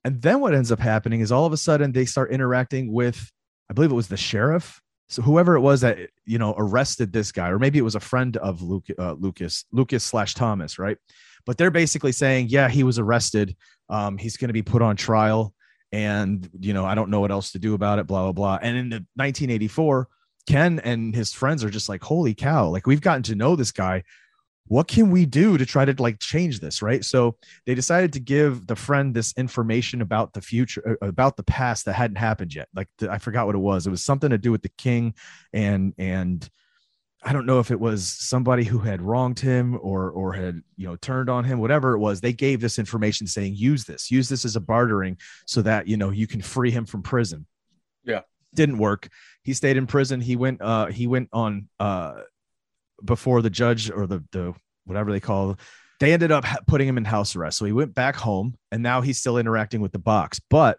And 0.05 0.21
then 0.23 0.41
what 0.41 0.55
ends 0.55 0.71
up 0.71 0.79
happening 0.79 1.21
is 1.21 1.33
all 1.33 1.47
of 1.47 1.53
a 1.53 1.57
sudden 1.57 1.93
they 1.93 2.05
start 2.05 2.31
interacting 2.31 2.93
with, 2.93 3.31
I 3.73 3.75
believe 3.75 3.91
it 3.91 3.95
was 3.95 4.09
the 4.09 4.19
sheriff. 4.19 4.83
So 5.09 5.23
whoever 5.23 5.57
it 5.57 5.61
was 5.61 5.81
that 5.81 6.11
you 6.27 6.39
know 6.39 6.55
arrested 6.59 7.11
this 7.11 7.33
guy, 7.33 7.49
or 7.49 7.59
maybe 7.59 7.79
it 7.79 7.83
was 7.83 7.95
a 7.95 8.01
friend 8.01 8.37
of 8.37 8.61
Luke, 8.61 8.85
uh, 8.99 9.15
Lucas, 9.15 9.65
Lucas 9.73 10.05
slash 10.05 10.35
Thomas, 10.35 10.79
right? 10.79 10.99
But 11.47 11.57
they're 11.57 11.71
basically 11.71 12.13
saying, 12.13 12.49
yeah, 12.51 12.69
he 12.69 12.85
was 12.85 12.99
arrested. 12.99 13.57
Um, 13.89 14.19
he's 14.19 14.37
going 14.37 14.51
to 14.51 14.53
be 14.53 14.61
put 14.61 14.83
on 14.83 14.95
trial, 14.97 15.55
and 15.91 16.47
you 16.61 16.75
know 16.75 16.85
I 16.85 16.95
don't 16.95 17.09
know 17.09 17.21
what 17.21 17.31
else 17.31 17.53
to 17.53 17.59
do 17.59 17.73
about 17.73 17.99
it. 17.99 18.07
Blah 18.07 18.25
blah 18.25 18.33
blah. 18.33 18.59
And 18.61 18.77
in 18.77 18.91
the 18.91 18.97
1984, 19.15 20.07
Ken 20.47 20.79
and 20.81 21.15
his 21.15 21.33
friends 21.33 21.65
are 21.65 21.71
just 21.71 21.89
like, 21.89 22.03
holy 22.03 22.35
cow! 22.35 22.69
Like 22.69 22.87
we've 22.87 23.01
gotten 23.01 23.23
to 23.23 23.35
know 23.35 23.57
this 23.57 23.73
guy. 23.73 24.03
What 24.69 24.89
can 24.89 25.11
we 25.11 25.27
do 25.27 25.59
to 25.59 25.67
try 25.67 25.85
to 25.85 26.03
like 26.03 26.19
change 26.19 26.61
this, 26.61 26.83
right? 26.83 27.05
So 27.05 27.37
they 27.67 27.75
decided 27.75 28.13
to 28.15 28.21
give 28.21 28.67
the 28.67 28.77
friend 28.77 29.15
this 29.15 29.35
information 29.37 30.01
about 30.01 30.33
the 30.33 30.41
future, 30.41 30.97
uh, 31.03 31.07
about 31.07 31.37
the 31.37 31.43
past 31.43 31.85
that 31.85 31.95
hadn't 31.95 32.17
happened 32.17 32.55
yet. 32.55 32.69
Like 32.75 32.89
the, 32.99 33.11
I 33.11 33.19
forgot 33.19 33.47
what 33.47 33.55
it 33.55 33.59
was. 33.59 33.87
It 33.87 33.91
was 33.91 34.05
something 34.05 34.31
to 34.31 34.39
do 34.39 34.53
with 34.53 34.63
the 34.63 34.71
king 34.71 35.15
and 35.53 35.95
and 35.99 36.49
I 37.25 37.33
don't 37.33 37.47
know 37.47 37.61
if 37.61 37.71
it 37.71 37.79
was 37.79 38.09
somebody 38.09 38.65
who 38.65 38.79
had 38.79 39.01
wronged 39.01 39.39
him 39.39 39.79
or 39.81 40.11
or 40.11 40.33
had 40.33 40.61
you 40.77 40.89
know 40.89 40.97
turned 40.97 41.31
on 41.31 41.45
him, 41.45 41.61
whatever 41.61 41.95
it 41.95 41.99
was. 41.99 42.21
They 42.21 42.33
gave 42.33 42.61
this 42.61 42.79
information 42.79 43.29
saying 43.29 43.55
use 43.55 43.85
this, 43.85 44.11
use 44.11 44.29
this 44.29 44.45
as 44.45 44.57
a 44.57 44.61
bartering 44.61 45.19
so 45.47 45.63
that 45.63 45.87
you 45.87 45.97
know 45.97 46.11
you 46.11 46.27
can 46.27 46.43
free 46.43 46.73
him 46.73 46.85
from 46.85 47.03
prison. 47.03 47.47
Yeah, 48.05 48.23
didn't 48.55 48.79
work. 48.79 49.09
He 49.45 49.55
stayed 49.55 49.77
in 49.77 49.87
prison. 49.87 50.21
He 50.21 50.35
went 50.35 50.61
uh 50.61 50.87
he 50.87 51.07
went 51.07 51.29
on 51.33 51.69
uh 51.79 52.23
before 53.05 53.43
the 53.43 53.51
judge 53.51 53.91
or 53.91 54.07
the 54.07 54.25
the 54.33 54.55
whatever 54.85 55.13
they 55.13 55.21
call. 55.21 55.57
They 56.01 56.13
ended 56.13 56.33
up 56.33 56.45
putting 56.67 56.89
him 56.89 56.99
in 56.99 57.05
house 57.05 57.37
arrest. 57.37 57.59
So 57.59 57.65
he 57.65 57.71
went 57.71 57.95
back 57.95 58.17
home, 58.17 58.57
and 58.73 58.83
now 58.83 59.03
he's 59.03 59.19
still 59.19 59.39
interacting 59.39 59.81
with 59.81 59.93
the 59.93 60.01
box, 60.01 60.41
but 60.51 60.79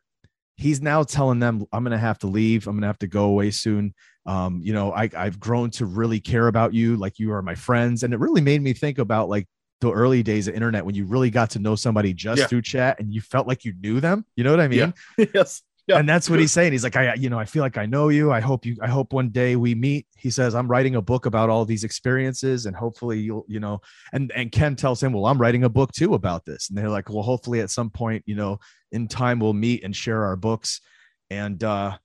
he's 0.58 0.82
now 0.82 1.04
telling 1.04 1.40
them, 1.40 1.66
"I'm 1.72 1.84
going 1.84 1.92
to 1.92 1.98
have 1.98 2.20
to 2.20 2.28
leave. 2.28 2.68
I'm 2.68 2.74
going 2.74 2.82
to 2.82 2.88
have 2.88 3.00
to 3.00 3.08
go 3.08 3.26
away 3.26 3.52
soon." 3.52 3.94
um, 4.26 4.62
you 4.64 4.74
know 4.74 4.92
I, 4.94 5.10
i've 5.18 5.40
grown 5.40 5.70
to 5.72 5.86
really 5.86 6.20
care 6.20 6.48
about 6.48 6.74
you 6.74 6.96
like 6.96 7.20
you 7.20 7.34
are 7.34 7.42
my 7.42 7.56
friends 7.56 8.04
and 8.04 8.14
it 8.14 8.20
really 8.20 8.42
made 8.42 8.62
me 8.62 8.74
think 8.74 8.98
about 8.98 9.30
like 9.30 9.48
the 9.82 9.92
early 9.92 10.24
days 10.24 10.48
of 10.48 10.56
internet 10.56 10.86
when 10.86 10.96
you 10.96 11.06
really 11.06 11.30
got 11.30 11.52
to 11.52 11.60
know 11.60 11.76
somebody 11.76 12.14
just 12.14 12.40
yeah. 12.40 12.48
through 12.48 12.62
chat 12.62 13.00
and 13.00 13.14
you 13.14 13.20
felt 13.20 13.48
like 13.48 13.66
you 13.66 13.74
knew 13.82 14.00
them 14.00 14.26
you 14.36 14.44
know 14.44 14.52
what 14.52 14.62
i 14.62 14.68
mean 14.68 14.94
yeah. 15.18 15.26
yes 15.34 15.62
yeah. 15.88 15.98
and 15.98 16.08
that's 16.08 16.30
what 16.30 16.40
he's 16.40 16.52
saying. 16.52 16.72
He's 16.72 16.84
like 16.84 16.96
i 16.96 17.14
you 17.16 17.30
know 17.30 17.40
i 17.40 17.46
feel 17.46 17.62
like 17.62 17.78
i 17.78 17.86
know 17.86 18.10
you. 18.10 18.32
I 18.32 18.40
hope 18.40 18.66
you 18.66 18.78
i 18.82 18.88
hope 18.88 19.14
one 19.14 19.30
day 19.30 19.56
we 19.56 19.76
meet. 19.76 20.08
He 20.16 20.30
says 20.30 20.56
i'm 20.56 20.68
writing 20.68 20.96
a 20.96 21.02
book 21.02 21.26
about 21.26 21.50
all 21.50 21.66
these 21.66 21.84
experiences 21.84 22.66
and 22.66 22.76
hopefully 22.76 23.20
you'll 23.20 23.46
you 23.48 23.60
know 23.60 23.82
and 24.12 24.32
and 24.36 24.52
ken 24.52 24.76
tells 24.76 25.02
him 25.02 25.14
well 25.14 25.26
i'm 25.26 25.40
writing 25.40 25.64
a 25.64 25.70
book 25.70 25.92
too 25.92 26.14
about 26.14 26.46
this. 26.46 26.70
And 26.70 26.78
they're 26.78 26.90
like 26.90 27.10
well 27.10 27.24
hopefully 27.24 27.60
at 27.62 27.70
some 27.70 27.90
point 27.90 28.24
you 28.26 28.36
know 28.36 28.60
in 28.92 29.08
time 29.08 29.40
we'll 29.40 29.54
meet 29.54 29.84
and 29.84 29.96
share 29.96 30.24
our 30.26 30.36
books. 30.36 30.82
And 31.30 31.64
uh 31.64 31.98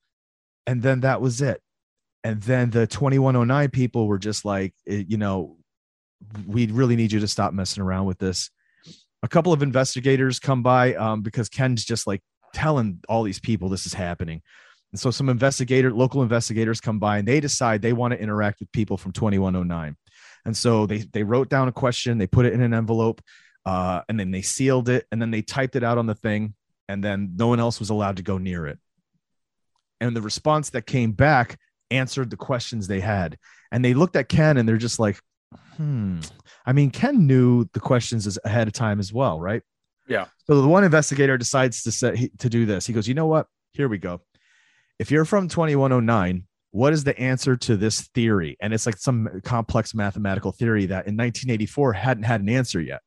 and 0.67 0.81
then 0.81 1.01
that 1.01 1.21
was 1.21 1.41
it. 1.41 1.61
And 2.23 2.41
then 2.41 2.69
the 2.69 2.85
2109 2.85 3.69
people 3.69 4.07
were 4.07 4.19
just 4.19 4.45
like 4.45 4.73
eh, 4.87 5.03
you 5.07 5.17
know 5.17 5.57
we 6.45 6.67
really 6.67 6.95
need 6.95 7.11
you 7.11 7.19
to 7.21 7.27
stop 7.27 7.53
messing 7.53 7.81
around 7.81 8.05
with 8.05 8.17
this. 8.19 8.49
A 9.23 9.27
couple 9.27 9.53
of 9.53 9.63
investigators 9.63 10.39
come 10.39 10.63
by 10.63 10.93
um, 10.95 11.21
because 11.21 11.49
ken's 11.49 11.83
just 11.83 12.07
like 12.07 12.21
telling 12.53 12.99
all 13.07 13.23
these 13.23 13.39
people 13.39 13.69
this 13.69 13.85
is 13.85 13.93
happening 13.93 14.41
and 14.91 14.99
so 14.99 15.11
some 15.11 15.29
investigator 15.29 15.91
local 15.91 16.21
investigators 16.21 16.81
come 16.81 16.99
by 16.99 17.17
and 17.17 17.27
they 17.27 17.39
decide 17.39 17.81
they 17.81 17.93
want 17.93 18.13
to 18.13 18.19
interact 18.19 18.59
with 18.59 18.71
people 18.71 18.97
from 18.97 19.11
2109 19.11 19.95
and 20.45 20.57
so 20.57 20.85
they 20.85 20.99
they 21.13 21.23
wrote 21.23 21.49
down 21.49 21.67
a 21.67 21.71
question 21.71 22.17
they 22.17 22.27
put 22.27 22.45
it 22.45 22.53
in 22.53 22.61
an 22.61 22.73
envelope 22.73 23.21
uh, 23.65 24.01
and 24.07 24.19
then 24.19 24.31
they 24.31 24.41
sealed 24.41 24.89
it 24.89 25.05
and 25.11 25.21
then 25.21 25.31
they 25.31 25.41
typed 25.41 25.75
it 25.75 25.83
out 25.83 25.97
on 25.97 26.05
the 26.05 26.15
thing 26.15 26.53
and 26.87 27.03
then 27.03 27.33
no 27.35 27.47
one 27.47 27.59
else 27.59 27.79
was 27.79 27.89
allowed 27.89 28.17
to 28.17 28.23
go 28.23 28.37
near 28.37 28.65
it 28.65 28.79
and 30.01 30.15
the 30.15 30.21
response 30.21 30.69
that 30.71 30.85
came 30.85 31.11
back 31.11 31.57
answered 31.91 32.29
the 32.29 32.37
questions 32.37 32.87
they 32.87 32.99
had. 32.99 33.37
And 33.71 33.83
they 33.83 33.93
looked 33.93 34.15
at 34.15 34.29
Ken 34.29 34.57
and 34.57 34.67
they're 34.67 34.77
just 34.77 34.99
like, 34.99 35.19
hmm. 35.77 36.19
I 36.65 36.73
mean, 36.73 36.91
Ken 36.91 37.27
knew 37.27 37.65
the 37.73 37.79
questions 37.79 38.37
ahead 38.43 38.67
of 38.67 38.73
time 38.73 38.99
as 38.99 39.11
well, 39.11 39.39
right? 39.39 39.63
Yeah. 40.09 40.25
So 40.47 40.61
the 40.61 40.67
one 40.67 40.83
investigator 40.83 41.37
decides 41.37 41.83
to 41.83 41.91
set 41.91 42.17
to 42.39 42.49
do 42.49 42.65
this. 42.65 42.87
He 42.87 42.93
goes, 42.93 43.07
you 43.07 43.13
know 43.13 43.27
what? 43.27 43.47
Here 43.71 43.87
we 43.87 43.99
go. 43.99 44.21
If 44.97 45.11
you're 45.11 45.23
from 45.23 45.47
2109, 45.47 46.43
what 46.71 46.91
is 46.91 47.03
the 47.03 47.17
answer 47.17 47.55
to 47.55 47.77
this 47.77 48.01
theory? 48.09 48.57
And 48.59 48.73
it's 48.73 48.85
like 48.85 48.97
some 48.97 49.41
complex 49.43 49.93
mathematical 49.93 50.51
theory 50.51 50.87
that 50.87 51.07
in 51.07 51.15
1984 51.15 51.93
hadn't 51.93 52.23
had 52.23 52.41
an 52.41 52.49
answer 52.49 52.81
yet. 52.81 53.01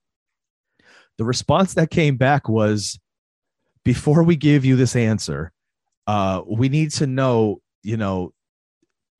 The 1.18 1.24
response 1.24 1.74
that 1.74 1.90
came 1.90 2.16
back 2.16 2.48
was, 2.48 2.98
before 3.84 4.22
we 4.22 4.36
give 4.36 4.64
you 4.64 4.76
this 4.76 4.94
answer, 4.94 5.52
uh, 6.06 6.42
we 6.46 6.68
need 6.68 6.92
to 6.92 7.06
know, 7.06 7.60
you 7.82 7.96
know, 7.96 8.32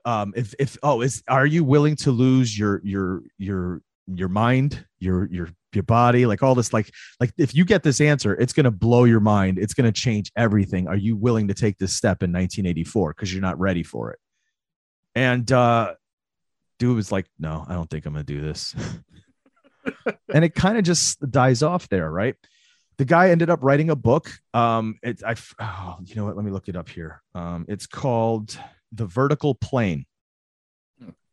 um 0.05 0.33
if 0.35 0.53
if 0.59 0.77
oh 0.83 1.01
is 1.01 1.23
are 1.29 1.47
you 1.47 1.63
willing 1.63 1.95
to 1.95 2.11
lose 2.11 2.59
your 2.59 2.81
your 2.83 3.23
your 3.39 3.83
your 4.09 4.29
mind 4.29 4.85
your 5.03 5.27
your 5.31 5.49
your 5.73 5.83
body 5.83 6.27
like 6.27 6.43
all 6.43 6.55
this 6.55 6.73
like 6.73 6.91
like 7.19 7.33
if 7.39 7.55
you 7.55 7.65
get 7.65 7.83
this 7.83 8.01
answer 8.01 8.35
it's 8.35 8.53
going 8.53 8.65
to 8.65 8.71
blow 8.71 9.05
your 9.05 9.21
mind. 9.21 9.59
It's 9.59 9.75
going 9.75 9.91
to 9.91 10.01
change 10.01 10.31
everything. 10.37 10.87
Are 10.87 10.97
you 10.97 11.17
willing 11.17 11.49
to 11.49 11.55
take 11.55 11.79
this 11.79 11.97
step 11.97 12.23
in 12.23 12.31
1984 12.31 13.11
because 13.11 13.33
you're 13.33 13.43
not 13.43 13.59
ready 13.59 13.83
for 13.83 14.13
it? 14.13 14.19
And 15.15 15.51
uh 15.51 15.95
dude 16.79 16.97
was 16.97 17.13
like 17.13 17.27
no 17.39 17.65
i 17.69 17.75
don't 17.75 17.89
think 17.89 18.07
i'm 18.07 18.13
going 18.13 18.25
to 18.25 18.33
do 18.33 18.41
this. 18.41 18.75
And 20.33 20.45
it 20.45 20.55
kind 20.55 20.79
of 20.79 20.85
just 20.85 21.19
dies 21.29 21.63
off 21.63 21.89
there 21.89 22.11
right? 22.11 22.37
The 22.99 23.05
guy 23.05 23.31
ended 23.31 23.51
up 23.51 23.59
writing 23.63 23.91
a 23.91 23.97
book 23.97 24.31
um 24.55 24.99
it 25.03 25.23
i 25.25 25.35
oh, 25.61 25.99
you 26.05 26.15
know 26.15 26.25
what? 26.25 26.37
Let 26.37 26.45
me 26.45 26.53
look 26.53 26.69
it 26.69 26.77
up 26.77 26.89
here. 26.89 27.23
Um 27.35 27.67
it's 27.69 27.87
called 27.87 28.57
the 28.93 29.07
vertical 29.07 29.55
plane 29.55 30.07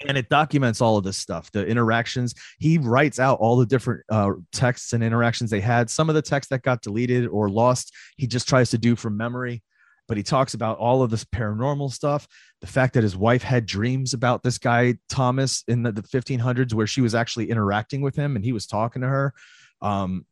and 0.07 0.17
it 0.17 0.29
documents 0.29 0.81
all 0.81 0.97
of 0.97 1.03
this 1.03 1.17
stuff 1.17 1.51
the 1.51 1.65
interactions. 1.65 2.33
He 2.59 2.77
writes 2.77 3.19
out 3.19 3.39
all 3.39 3.57
the 3.57 3.65
different 3.65 4.03
uh, 4.09 4.31
texts 4.51 4.93
and 4.93 5.03
interactions 5.03 5.49
they 5.49 5.59
had. 5.59 5.89
Some 5.89 6.09
of 6.09 6.15
the 6.15 6.21
text 6.21 6.49
that 6.51 6.61
got 6.61 6.81
deleted 6.81 7.27
or 7.27 7.49
lost 7.49 7.93
he 8.17 8.27
just 8.27 8.47
tries 8.47 8.69
to 8.71 8.77
do 8.77 8.95
from 8.95 9.17
memory. 9.17 9.63
But 10.07 10.17
he 10.17 10.23
talks 10.23 10.55
about 10.55 10.79
all 10.79 11.03
of 11.03 11.11
this 11.11 11.23
paranormal 11.23 11.91
stuff 11.91 12.27
the 12.61 12.67
fact 12.67 12.95
that 12.95 13.03
his 13.03 13.15
wife 13.15 13.43
had 13.43 13.65
dreams 13.65 14.13
about 14.13 14.43
this 14.43 14.57
guy 14.57 14.95
thomas 15.07 15.63
in 15.67 15.83
the, 15.83 15.91
the 15.91 16.01
1500s 16.01 16.73
where 16.73 16.87
she 16.87 16.99
was 16.99 17.15
actually 17.15 17.49
interacting 17.49 18.01
with 18.01 18.15
him 18.15 18.35
and 18.35 18.43
he 18.43 18.51
was 18.51 18.65
talking 18.65 19.01
to 19.01 19.07
her. 19.07 19.33
Um, 19.81 20.25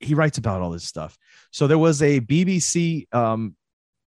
he 0.00 0.14
writes 0.14 0.38
about 0.38 0.62
all 0.62 0.70
this 0.70 0.84
stuff. 0.84 1.16
So 1.52 1.66
there 1.66 1.78
was 1.78 2.02
a 2.02 2.20
bbc 2.20 3.12
um, 3.14 3.54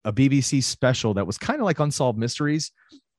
a 0.04 0.12
BBC 0.12 0.62
special 0.62 1.14
that 1.14 1.26
was 1.26 1.38
kind 1.38 1.60
of 1.60 1.64
like 1.64 1.78
Unsolved 1.78 2.18
Mysteries, 2.18 2.72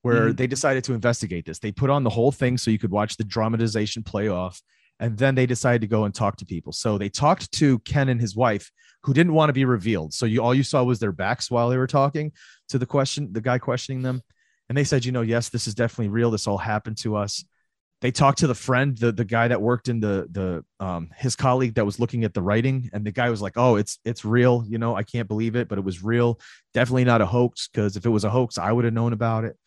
where 0.04 0.28
mm-hmm. 0.28 0.36
they 0.36 0.48
decided 0.48 0.84
to 0.84 0.94
investigate 0.94 1.46
this. 1.46 1.60
They 1.60 1.72
put 1.72 1.90
on 1.90 2.04
the 2.04 2.10
whole 2.10 2.32
thing 2.32 2.58
so 2.58 2.72
you 2.72 2.80
could 2.80 2.92
watch 2.92 3.18
the 3.18 3.24
dramatization 3.24 4.04
play 4.04 4.28
off. 4.28 4.62
And 5.00 5.18
then 5.18 5.34
they 5.34 5.46
decided 5.46 5.82
to 5.82 5.88
go 5.88 6.06
and 6.06 6.14
talk 6.14 6.38
to 6.38 6.46
people. 6.46 6.72
So 6.72 6.98
they 6.98 7.10
talked 7.10 7.52
to 7.54 7.80
Ken 7.80 8.10
and 8.10 8.22
his 8.22 8.36
wife, 8.36 8.72
who 9.04 9.14
didn't 9.14 9.34
want 9.34 9.50
to 9.50 9.54
be 9.54 9.66
revealed. 9.66 10.14
So 10.14 10.26
you 10.26 10.42
all 10.42 10.54
you 10.54 10.64
saw 10.64 10.84
was 10.84 11.00
their 11.00 11.12
backs 11.12 11.50
while 11.50 11.70
they 11.70 11.78
were 11.78 11.88
talking 11.88 12.32
to 12.70 12.78
the 12.78 12.86
question, 12.86 13.34
the 13.34 13.42
guy 13.42 13.58
questioning 13.58 14.04
them. 14.04 14.22
And 14.70 14.78
they 14.78 14.84
said, 14.84 15.04
you 15.04 15.12
know, 15.12 15.22
yes, 15.22 15.50
this 15.50 15.68
is 15.68 15.74
definitely 15.74 16.10
real. 16.10 16.32
This 16.32 16.48
all 16.48 16.58
happened 16.58 16.98
to 17.00 17.16
us 17.16 17.44
they 18.04 18.12
talked 18.12 18.40
to 18.40 18.48
the 18.48 18.54
friend 18.54 18.98
the 18.98 19.14
the 19.14 19.24
guy 19.24 19.48
that 19.48 19.62
worked 19.62 19.88
in 19.88 20.02
the 20.02 20.28
the 20.30 20.86
um 20.86 21.10
his 21.16 21.38
colleague 21.38 21.76
that 21.76 21.86
was 21.86 22.02
looking 22.02 22.26
at 22.26 22.34
the 22.34 22.42
writing 22.42 22.90
and 22.92 23.06
the 23.06 23.12
guy 23.12 23.30
was 23.30 23.42
like 23.42 23.54
oh 23.56 23.78
it's 23.78 23.98
it's 24.04 24.26
real 24.26 24.64
you 24.68 24.78
know 24.78 24.94
i 24.94 25.02
can't 25.02 25.30
believe 25.30 25.56
it 25.56 25.70
but 25.70 25.78
it 25.78 25.84
was 25.84 26.04
real 26.04 26.38
definitely 26.74 27.06
not 27.06 27.22
a 27.22 27.26
hoax 27.26 27.70
because 27.70 27.96
if 27.96 28.06
it 28.06 28.10
was 28.10 28.26
a 28.26 28.30
hoax 28.30 28.58
i 28.58 28.72
would 28.72 28.84
have 28.84 28.94
known 28.94 29.14
about 29.14 29.46
it 29.46 29.58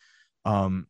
um 0.47 0.87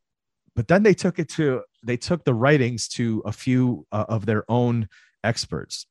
but 0.56 0.68
then 0.68 0.82
they 0.82 0.94
took 0.94 1.18
it 1.18 1.28
to 1.30 1.62
they 1.84 1.98
took 1.98 2.24
the 2.24 2.34
writings 2.34 2.88
to 2.88 3.22
a 3.24 3.32
few 3.32 3.86
uh, 3.92 4.06
of 4.08 4.26
their 4.26 4.44
own 4.50 4.88
experts. 5.22 5.86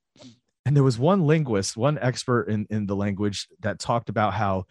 And 0.65 0.75
there 0.75 0.84
was 0.84 0.98
one 0.98 1.27
linguist 1.27 1.77
one 1.77 2.00
expert 2.00 2.50
in 2.50 2.65
in 2.72 2.88
the 2.88 2.95
language 2.95 3.48
that 3.60 3.79
talked 3.79 4.10
about 4.10 4.34
how 4.34 4.65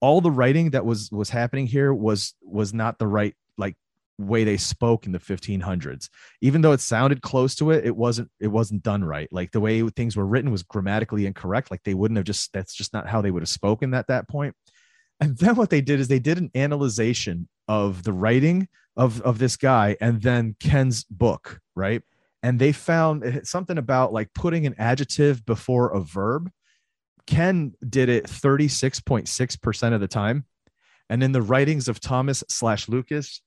all 0.00 0.22
the 0.22 0.30
writing 0.30 0.70
that 0.70 0.86
was 0.86 1.10
was 1.12 1.28
happening 1.28 1.66
here 1.66 1.92
was 1.92 2.34
was 2.42 2.72
not 2.72 2.98
the 2.98 3.06
right 3.06 3.34
like 3.58 3.76
way 4.18 4.44
they 4.44 4.56
spoke 4.56 5.06
in 5.06 5.12
the 5.12 5.18
1500s 5.18 6.08
even 6.40 6.60
though 6.62 6.70
it 6.70 6.80
sounded 6.80 7.20
close 7.20 7.56
to 7.56 7.72
it 7.72 7.84
it 7.84 7.96
wasn't 7.96 8.30
it 8.40 8.48
wasn't 8.48 8.82
done 8.82 9.04
right. 9.04 9.28
Like 9.30 9.52
the 9.52 9.60
way 9.60 9.86
things 9.90 10.16
were 10.16 10.26
written 10.26 10.50
was 10.50 10.62
grammatically 10.62 11.26
incorrect. 11.26 11.70
Like 11.70 11.82
they 11.84 11.94
wouldn't 11.94 12.16
have 12.16 12.24
just 12.24 12.50
that's 12.54 12.74
just 12.74 12.94
not 12.94 13.08
how 13.08 13.20
they 13.20 13.30
would 13.30 13.42
have 13.42 13.48
spoken 13.50 13.92
at 13.92 14.06
that 14.06 14.26
point 14.28 14.54
and 15.20 15.36
then 15.38 15.54
what 15.54 15.70
they 15.70 15.80
did 15.80 16.00
is 16.00 16.08
they 16.08 16.18
did 16.18 16.38
an 16.38 16.50
analyzation 16.54 17.48
of 17.68 18.02
the 18.02 18.12
writing 18.12 18.68
of 18.96 19.20
of 19.22 19.38
this 19.38 19.56
guy 19.56 19.96
and 20.00 20.22
then 20.22 20.54
ken's 20.60 21.04
book 21.04 21.60
right 21.74 22.02
and 22.42 22.58
they 22.58 22.72
found 22.72 23.40
something 23.44 23.78
about 23.78 24.12
like 24.12 24.32
putting 24.34 24.66
an 24.66 24.74
adjective 24.78 25.44
before 25.46 25.90
a 25.90 26.00
verb 26.00 26.50
ken 27.26 27.72
did 27.88 28.08
it 28.08 28.24
36.6% 28.24 29.94
of 29.94 30.00
the 30.00 30.08
time 30.08 30.44
and 31.08 31.22
in 31.22 31.32
the 31.32 31.42
writings 31.42 31.88
of 31.88 32.00
thomas 32.00 32.44
slash 32.48 32.88
lucas 32.88 33.40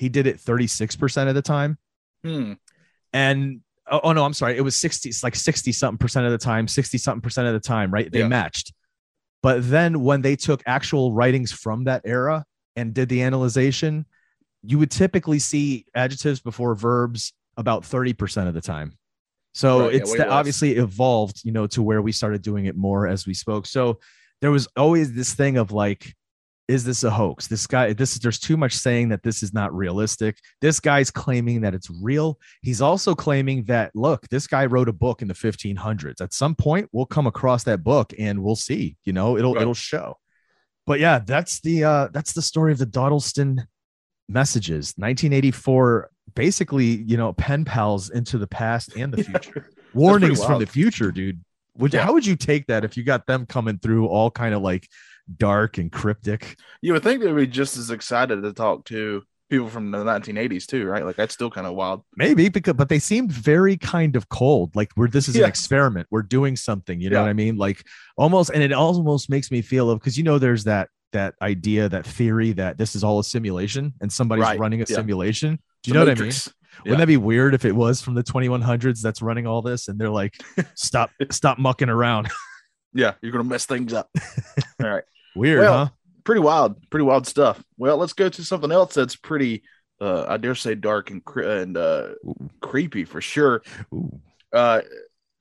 he 0.00 0.08
did 0.08 0.26
it 0.26 0.38
36% 0.38 1.28
of 1.28 1.34
the 1.34 1.42
time. 1.42 1.76
Hmm. 2.24 2.54
And 3.12 3.60
oh, 3.90 4.00
oh, 4.02 4.12
no, 4.12 4.24
I'm 4.24 4.32
sorry. 4.32 4.56
It 4.56 4.62
was 4.62 4.74
60, 4.76 5.12
like 5.22 5.36
60 5.36 5.72
something 5.72 5.98
percent 5.98 6.24
of 6.24 6.32
the 6.32 6.38
time, 6.38 6.66
60 6.66 6.96
something 6.96 7.20
percent 7.20 7.48
of 7.48 7.52
the 7.52 7.60
time, 7.60 7.92
right? 7.92 8.10
They 8.10 8.20
yeah. 8.20 8.28
matched. 8.28 8.72
But 9.42 9.68
then 9.70 10.02
when 10.02 10.22
they 10.22 10.36
took 10.36 10.62
actual 10.66 11.12
writings 11.12 11.52
from 11.52 11.84
that 11.84 12.02
era 12.04 12.44
and 12.76 12.92
did 12.92 13.08
the 13.08 13.22
analyzation, 13.22 14.06
you 14.62 14.78
would 14.78 14.90
typically 14.90 15.38
see 15.38 15.86
adjectives 15.94 16.40
before 16.40 16.74
verbs 16.74 17.32
about 17.56 17.82
30% 17.82 18.48
of 18.48 18.54
the 18.54 18.60
time. 18.60 18.92
So 19.52 19.86
right, 19.86 19.94
it's 19.94 20.16
yeah, 20.16 20.28
obviously 20.28 20.76
evolved, 20.76 21.40
you 21.44 21.52
know, 21.52 21.66
to 21.68 21.82
where 21.82 22.02
we 22.02 22.12
started 22.12 22.42
doing 22.42 22.66
it 22.66 22.76
more 22.76 23.06
as 23.06 23.26
we 23.26 23.34
spoke. 23.34 23.66
So 23.66 23.98
there 24.40 24.50
was 24.50 24.68
always 24.76 25.12
this 25.12 25.34
thing 25.34 25.56
of 25.56 25.72
like, 25.72 26.14
is 26.70 26.84
this 26.84 27.02
a 27.02 27.10
hoax? 27.10 27.48
This 27.48 27.66
guy, 27.66 27.92
this 27.92 28.12
is 28.12 28.20
there's 28.20 28.38
too 28.38 28.56
much 28.56 28.74
saying 28.74 29.08
that 29.08 29.24
this 29.24 29.42
is 29.42 29.52
not 29.52 29.74
realistic. 29.74 30.38
This 30.60 30.78
guy's 30.78 31.10
claiming 31.10 31.62
that 31.62 31.74
it's 31.74 31.90
real. 31.90 32.38
He's 32.62 32.80
also 32.80 33.14
claiming 33.14 33.64
that 33.64 33.90
look, 33.94 34.28
this 34.28 34.46
guy 34.46 34.66
wrote 34.66 34.88
a 34.88 34.92
book 34.92 35.20
in 35.20 35.26
the 35.26 35.34
1500s. 35.34 36.20
At 36.20 36.32
some 36.32 36.54
point, 36.54 36.88
we'll 36.92 37.06
come 37.06 37.26
across 37.26 37.64
that 37.64 37.82
book 37.82 38.14
and 38.18 38.44
we'll 38.44 38.54
see. 38.54 38.96
You 39.04 39.12
know, 39.12 39.36
it'll 39.36 39.54
right. 39.54 39.62
it'll 39.62 39.74
show. 39.74 40.16
But 40.86 41.00
yeah, 41.00 41.18
that's 41.18 41.60
the 41.60 41.82
uh 41.84 42.08
that's 42.12 42.34
the 42.34 42.42
story 42.42 42.70
of 42.70 42.78
the 42.78 42.86
Dodleston 42.86 43.66
messages. 44.28 44.94
1984 44.96 46.08
basically, 46.36 47.02
you 47.02 47.16
know, 47.16 47.32
pen 47.32 47.64
pals 47.64 48.10
into 48.10 48.38
the 48.38 48.46
past 48.46 48.96
and 48.96 49.12
the 49.12 49.24
future. 49.24 49.68
Warnings 49.92 50.44
from 50.44 50.60
the 50.60 50.66
future, 50.66 51.10
dude. 51.10 51.40
Would 51.78 51.92
Yeah. 51.94 52.04
how 52.04 52.12
would 52.12 52.24
you 52.26 52.36
take 52.36 52.66
that 52.66 52.84
if 52.84 52.96
you 52.96 53.02
got 53.02 53.26
them 53.26 53.44
coming 53.46 53.78
through 53.78 54.06
all 54.06 54.30
kind 54.30 54.54
of 54.54 54.62
like 54.62 54.86
dark 55.36 55.78
and 55.78 55.90
cryptic? 55.92 56.56
You 56.82 56.92
would 56.94 57.02
think 57.02 57.22
they'd 57.22 57.32
be 57.34 57.46
just 57.46 57.76
as 57.76 57.90
excited 57.90 58.42
to 58.42 58.52
talk 58.52 58.84
to 58.86 59.22
people 59.50 59.68
from 59.68 59.90
the 59.90 59.98
1980s 59.98 60.66
too, 60.66 60.86
right? 60.86 61.04
Like 61.04 61.16
that's 61.16 61.34
still 61.34 61.50
kind 61.50 61.66
of 61.66 61.74
wild. 61.74 62.04
Maybe 62.16 62.48
because 62.48 62.74
but 62.74 62.88
they 62.88 62.98
seemed 63.00 63.32
very 63.32 63.76
kind 63.76 64.14
of 64.16 64.28
cold. 64.28 64.74
Like 64.76 64.90
we're 64.96 65.08
this 65.08 65.28
is 65.28 65.36
an 65.36 65.44
experiment. 65.44 66.06
We're 66.10 66.22
doing 66.22 66.56
something. 66.56 67.00
You 67.00 67.10
know 67.10 67.16
Yeah. 67.18 67.22
what 67.22 67.30
I 67.30 67.34
mean? 67.34 67.56
Like 67.56 67.84
almost, 68.16 68.50
and 68.54 68.62
it 68.62 68.72
almost 68.72 69.28
makes 69.28 69.50
me 69.50 69.60
feel 69.62 69.90
of 69.90 69.98
because 69.98 70.16
you 70.16 70.24
know 70.24 70.38
there's 70.38 70.64
that 70.64 70.88
that 71.12 71.34
idea, 71.42 71.88
that 71.88 72.06
theory 72.06 72.52
that 72.52 72.78
this 72.78 72.94
is 72.94 73.02
all 73.02 73.18
a 73.18 73.24
simulation 73.24 73.92
and 74.00 74.12
somebody's 74.12 74.44
Right. 74.44 74.58
running 74.60 74.80
a 74.80 74.86
Yeah. 74.88 74.94
simulation. 74.96 75.58
Do 75.82 75.88
you 75.90 75.94
The 75.94 75.98
know 75.98 76.06
Matrix. 76.06 76.46
what 76.46 76.52
I 76.54 76.54
mean? 76.54 76.80
Wouldn't 76.84 76.98
that 77.00 77.06
be 77.08 77.16
weird 77.16 77.52
if 77.54 77.64
it 77.64 77.74
was 77.74 78.00
from 78.00 78.14
the 78.14 78.22
2100s 78.22 79.02
that's 79.02 79.20
running 79.20 79.44
all 79.48 79.60
this 79.60 79.88
and 79.88 79.98
they're 79.98 80.08
like, 80.08 80.36
stop, 80.76 81.10
stop 81.32 81.58
mucking 81.58 81.88
around? 81.88 82.28
Yeah, 82.94 83.14
you're 83.22 83.32
gonna 83.32 83.42
mess 83.44 83.66
things 83.66 83.92
up. 83.92 84.08
All 84.82 84.88
right. 84.88 85.04
Weird, 85.34 85.60
Well, 85.60 85.86
huh? 85.86 85.90
pretty 86.24 86.40
wild, 86.40 86.76
pretty 86.90 87.04
wild 87.04 87.26
stuff. 87.26 87.62
Well, 87.78 87.96
let's 87.96 88.12
go 88.12 88.28
to 88.28 88.44
something 88.44 88.70
else 88.72 88.94
that's 88.94 89.16
pretty, 89.16 89.62
uh, 90.00 90.24
I 90.28 90.36
dare 90.36 90.54
say, 90.54 90.74
dark 90.74 91.10
and 91.10 91.24
cre- 91.24 91.42
and 91.42 91.76
uh, 91.76 92.08
creepy 92.60 93.04
for 93.04 93.20
sure. 93.20 93.62
ooh. 93.94 94.20
Uh, 94.52 94.82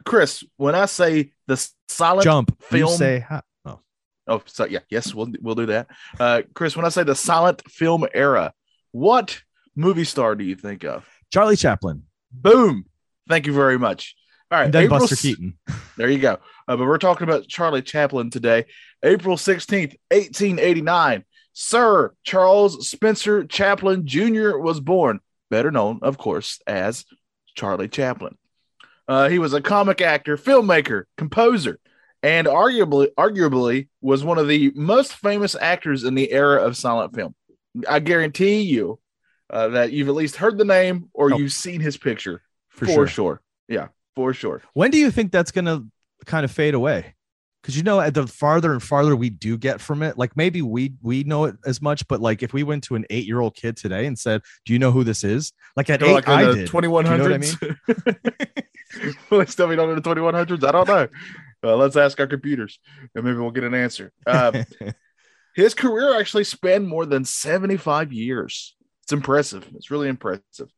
Chris, 0.05 0.43
when 0.57 0.75
I 0.75 0.85
say 0.85 1.31
the 1.47 1.57
silent 1.87 2.23
Jump. 2.23 2.51
You 2.71 2.77
film- 2.85 2.97
say, 2.97 3.19
ha- 3.19 3.41
oh, 3.65 3.79
oh, 4.27 4.41
so 4.45 4.65
yeah, 4.65 4.79
yes, 4.89 5.13
we'll 5.13 5.31
we'll 5.41 5.55
do 5.55 5.65
that. 5.67 5.87
Uh, 6.19 6.43
Chris, 6.53 6.75
when 6.75 6.85
I 6.85 6.89
say 6.89 7.03
the 7.03 7.15
silent 7.15 7.61
film 7.69 8.05
era, 8.13 8.53
what 8.91 9.41
movie 9.75 10.03
star 10.05 10.35
do 10.35 10.43
you 10.43 10.55
think 10.55 10.83
of? 10.85 11.05
Charlie 11.33 11.55
Chaplin 11.57 12.03
Boom! 12.31 12.85
Thank 13.27 13.45
you 13.47 13.53
very 13.53 13.77
much. 13.79 14.15
All 14.51 14.57
right, 14.57 14.65
and 14.65 14.73
then 14.73 14.83
April 14.85 14.99
Buster 14.99 15.13
s- 15.15 15.21
Keaton. 15.21 15.57
There 15.97 16.09
you 16.09 16.19
go. 16.19 16.33
Uh, 16.67 16.77
but 16.77 16.85
we're 16.87 16.97
talking 16.97 17.27
about 17.27 17.47
Charlie 17.47 17.81
Chaplin 17.81 18.29
today. 18.29 18.65
April 19.03 19.37
16th, 19.37 19.95
1889. 20.11 21.23
Sir 21.53 22.13
Charles 22.23 22.87
Spencer 22.89 23.43
Chaplin 23.45 24.07
Jr. 24.07 24.57
was 24.57 24.79
born, 24.79 25.19
better 25.49 25.71
known, 25.71 25.99
of 26.01 26.17
course, 26.17 26.59
as 26.65 27.05
Charlie 27.55 27.89
Chaplin. 27.89 28.37
Uh, 29.07 29.27
he 29.29 29.39
was 29.39 29.53
a 29.53 29.61
comic 29.61 30.01
actor, 30.01 30.37
filmmaker, 30.37 31.03
composer, 31.17 31.79
and 32.23 32.47
arguably, 32.47 33.09
arguably 33.17 33.87
was 34.01 34.23
one 34.23 34.37
of 34.37 34.47
the 34.47 34.71
most 34.75 35.13
famous 35.15 35.55
actors 35.59 36.03
in 36.03 36.15
the 36.15 36.31
era 36.31 36.61
of 36.63 36.77
silent 36.77 37.13
film. 37.15 37.35
I 37.89 37.99
guarantee 37.99 38.61
you 38.61 38.99
uh, 39.49 39.69
that 39.69 39.91
you've 39.91 40.09
at 40.09 40.15
least 40.15 40.35
heard 40.37 40.57
the 40.57 40.65
name 40.65 41.09
or 41.13 41.33
Oh. 41.33 41.37
you've 41.37 41.51
seen 41.53 41.81
his 41.81 41.97
picture 41.97 42.41
For, 42.69 42.85
for, 42.85 42.91
sure. 42.93 43.07
sure. 43.07 43.41
Yeah, 43.67 43.87
for 44.15 44.33
sure. 44.33 44.61
When 44.73 44.91
do 44.91 44.97
you 44.97 45.11
think 45.11 45.31
that's 45.31 45.51
going 45.51 45.65
to 45.65 45.85
kind 46.25 46.45
of 46.45 46.51
fade 46.51 46.73
away? 46.73 47.15
Because 47.61 47.75
you 47.75 47.83
know, 47.83 47.99
at 47.99 48.13
the 48.13 48.25
farther 48.25 48.71
and 48.71 48.81
farther 48.81 49.15
we 49.15 49.29
do 49.29 49.57
get 49.57 49.81
from 49.81 50.01
it, 50.01 50.17
like 50.17 50.37
maybe 50.37 50.61
we 50.61 50.93
we 51.01 51.23
know 51.23 51.43
it 51.43 51.57
as 51.65 51.81
much, 51.81 52.07
but 52.07 52.21
like 52.21 52.41
if 52.41 52.53
we 52.53 52.63
went 52.63 52.85
to 52.85 52.95
an 52.95 53.05
eight 53.09 53.25
year 53.25 53.41
old 53.41 53.53
kid 53.53 53.75
today 53.75 54.05
and 54.05 54.17
said, 54.17 54.41
"Do 54.63 54.71
you 54.71 54.79
know 54.79 54.91
who 54.91 55.03
this 55.03 55.25
is?" 55.25 55.51
Like 55.75 55.89
at 55.89 56.01
eight, 56.01 56.13
like 56.13 56.29
I 56.29 56.53
did. 56.53 56.69
2100s. 56.69 57.77
Will 59.29 59.39
they 59.39 59.45
still 59.45 59.67
be 59.67 59.73
in 59.73 59.95
the 59.95 60.01
2100s? 60.01 60.63
I 60.67 60.71
don't 60.71 60.87
know. 60.87 61.07
Uh, 61.63 61.75
let's 61.75 61.95
ask 61.95 62.19
our 62.19 62.27
computers 62.27 62.79
and 63.13 63.23
maybe 63.23 63.37
we'll 63.37 63.51
get 63.51 63.63
an 63.63 63.73
answer. 63.73 64.11
Uh, 64.25 64.63
his 65.55 65.73
career 65.73 66.17
actually 66.17 66.45
spanned 66.45 66.87
more 66.87 67.05
than 67.05 67.25
75 67.25 68.13
years. 68.13 68.75
It's 69.03 69.11
impressive. 69.11 69.67
It's 69.75 69.91
really 69.91 70.07
impressive. 70.07 70.69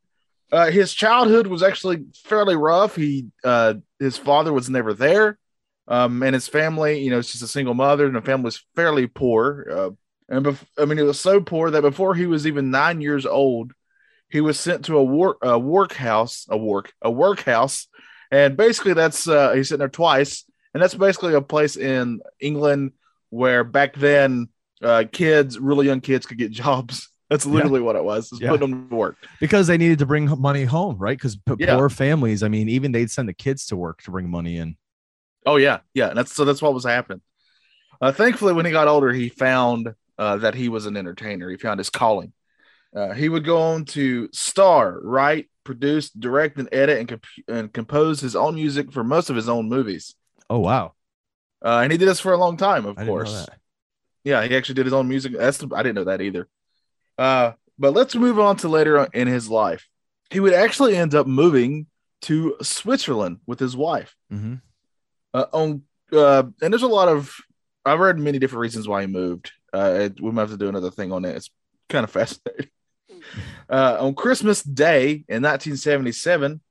Uh, 0.52 0.70
his 0.70 0.94
childhood 0.94 1.48
was 1.48 1.64
actually 1.64 2.06
fairly 2.26 2.56
rough. 2.56 2.96
He, 2.96 3.28
uh, 3.44 3.76
his 4.00 4.18
father 4.18 4.52
was 4.52 4.70
never 4.70 4.94
there. 4.94 5.38
Um, 5.88 6.24
and 6.24 6.34
his 6.34 6.48
family, 6.48 7.00
you 7.00 7.10
know, 7.10 7.20
it's 7.20 7.32
just 7.32 7.44
a 7.44 7.48
single 7.48 7.74
mother, 7.74 8.06
and 8.06 8.16
the 8.16 8.22
family 8.22 8.46
was 8.46 8.64
fairly 8.76 9.08
poor. 9.08 9.68
Uh, 9.70 9.90
and 10.30 10.46
bef- 10.46 10.66
I 10.78 10.86
mean, 10.86 11.00
it 11.00 11.04
was 11.04 11.20
so 11.20 11.42
poor 11.42 11.72
that 11.72 11.82
before 11.82 12.16
he 12.16 12.28
was 12.28 12.48
even 12.48 12.72
nine 12.72 13.02
years 13.02 13.26
old, 13.26 13.74
he 14.30 14.40
was 14.40 14.60
sent 14.60 14.86
to 14.86 14.98
a 14.98 15.04
work 15.04 15.38
a 15.42 15.60
workhouse, 15.60 16.48
a 16.50 16.58
work 16.58 16.94
a 17.02 17.12
workhouse, 17.12 17.88
and 18.32 18.56
basically 18.56 18.94
that's 18.94 19.28
uh, 19.28 19.52
he's 19.52 19.68
sitting 19.68 19.80
there 19.80 19.90
twice, 19.90 20.46
and 20.74 20.82
that's 20.82 20.96
basically 20.96 21.34
a 21.34 21.42
place 21.42 21.76
in 21.76 22.22
England 22.40 22.94
where 23.30 23.66
back 23.66 23.96
then 23.96 24.48
uh, 24.82 25.04
kids, 25.12 25.60
really 25.60 25.88
young 25.88 26.02
kids, 26.02 26.26
could 26.26 26.38
get 26.38 26.52
jobs. 26.66 27.10
That's 27.32 27.46
literally 27.48 27.80
what 27.82 27.96
it 27.96 28.04
was. 28.04 28.30
Yeah. 28.40 28.50
putting 28.50 28.70
them 28.70 28.90
to 28.90 28.96
work. 28.96 29.16
because 29.40 29.66
they 29.66 29.78
needed 29.78 29.98
to 30.00 30.06
bring 30.06 30.26
money 30.40 30.66
home, 30.66 30.98
right? 30.98 31.18
Because 31.18 31.38
Yeah. 31.58 31.78
poor 31.78 31.90
families, 31.90 32.44
I 32.44 32.50
mean, 32.50 32.68
even 32.70 32.92
they'd 32.92 33.10
send 33.10 33.28
the 33.30 33.34
kids 33.34 33.66
to 33.68 33.76
work 33.78 34.04
to 34.04 34.12
bring 34.12 34.30
money 34.30 34.58
in. 34.58 34.76
Oh 35.46 35.56
yeah, 35.56 35.80
yeah. 35.96 36.10
And 36.10 36.18
that's 36.18 36.34
so 36.36 36.46
that's 36.46 36.62
what 36.62 36.74
was 36.74 36.84
happening. 36.84 37.22
Uh, 38.02 38.12
thankfully, 38.12 38.54
when 38.54 38.66
he 38.66 38.72
got 38.72 38.88
older, 38.88 39.12
he 39.14 39.30
found 39.30 39.96
uh, 40.20 40.38
that 40.38 40.54
he 40.56 40.70
was 40.70 40.86
an 40.86 40.98
entertainer. 40.98 41.50
He 41.50 41.58
found 41.58 41.80
his 41.80 41.90
calling. 41.90 42.34
Uh, 42.96 43.14
he 43.14 43.30
would 43.30 43.46
go 43.46 43.60
on 43.62 43.86
to 43.86 44.28
star, 44.34 45.00
write, 45.02 45.50
produce, 45.64 46.10
direct, 46.10 46.58
and 46.60 46.68
edit, 46.74 47.00
and, 47.00 47.08
comp- 47.08 47.26
and 47.48 47.72
compose 47.74 48.20
his 48.20 48.36
own 48.36 48.56
music 48.56 48.92
for 48.92 49.04
most 49.04 49.30
of 49.30 49.36
his 49.38 49.48
own 49.48 49.70
movies. 49.70 50.14
Oh 50.50 50.60
wow, 50.60 50.94
Uh, 51.64 51.80
and 51.84 51.92
he 51.94 51.98
did 51.98 52.08
this 52.10 52.20
for 52.20 52.34
a 52.34 52.38
long 52.38 52.58
time, 52.58 52.86
of 52.86 52.98
I 52.98 53.02
didn't 53.02 53.08
know 53.08 53.24
course. 53.24 53.46
that. 53.46 53.58
Yeah, 54.26 54.44
he 54.44 54.56
actually 54.56 54.76
did 54.76 54.86
his 54.86 54.94
own 54.94 55.08
music. 55.08 55.32
That's 55.38 55.64
I 55.74 55.82
didn't 55.82 55.96
know 55.96 56.04
that 56.04 56.20
either. 56.22 56.50
Uh, 57.22 57.54
but 57.78 57.94
let's 57.94 58.16
move 58.16 58.40
on 58.40 58.56
to 58.58 58.68
later 58.68 58.98
on 59.00 59.08
in 59.14 59.28
his 59.28 59.48
life. 59.50 59.88
He 60.30 60.40
would 60.40 60.54
actually 60.54 60.96
end 60.96 61.14
up 61.14 61.28
moving 61.28 61.86
to 62.24 62.56
Switzerland 62.62 63.38
with 63.46 63.60
his 63.60 63.76
wife. 63.76 64.16
Mhm. 64.32 64.62
Uh, 65.34 65.46
on 65.54 65.84
uh, 66.12 66.44
and 66.62 66.74
there's 66.74 66.84
a 66.84 66.88
lot 67.00 67.08
of 67.08 67.34
I've 67.86 68.00
read 68.00 68.20
many 68.20 68.38
different 68.40 68.62
reasons 68.62 68.88
why 68.88 69.02
he 69.02 69.08
moved. 69.08 69.52
Uh, 69.74 69.94
it- 70.06 70.22
we 70.22 70.32
might 70.32 70.44
have 70.44 70.52
to 70.52 70.58
do 70.58 70.70
another 70.70 70.92
thing 70.92 71.12
on 71.12 71.26
it. 71.26 71.36
It's 71.36 71.50
kind 71.90 72.04
of 72.04 72.12
fascinating. 72.20 72.70
Uh, 73.70 73.98
on 74.00 74.14
Christmas 74.16 74.62
Day 74.64 75.24
in 75.30 75.42
1977, 75.44 76.62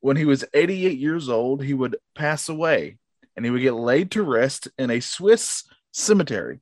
when 0.00 0.16
he 0.16 0.24
was 0.24 0.44
88 0.54 0.98
years 0.98 1.28
old, 1.28 1.62
he 1.62 1.74
would 1.74 1.96
pass 2.14 2.48
away, 2.48 2.96
and 3.36 3.44
he 3.44 3.50
would 3.50 3.60
get 3.62 3.74
laid 3.74 4.10
to 4.12 4.22
rest 4.22 4.68
in 4.78 4.90
a 4.90 5.00
Swiss 5.00 5.64
cemetery. 5.92 6.60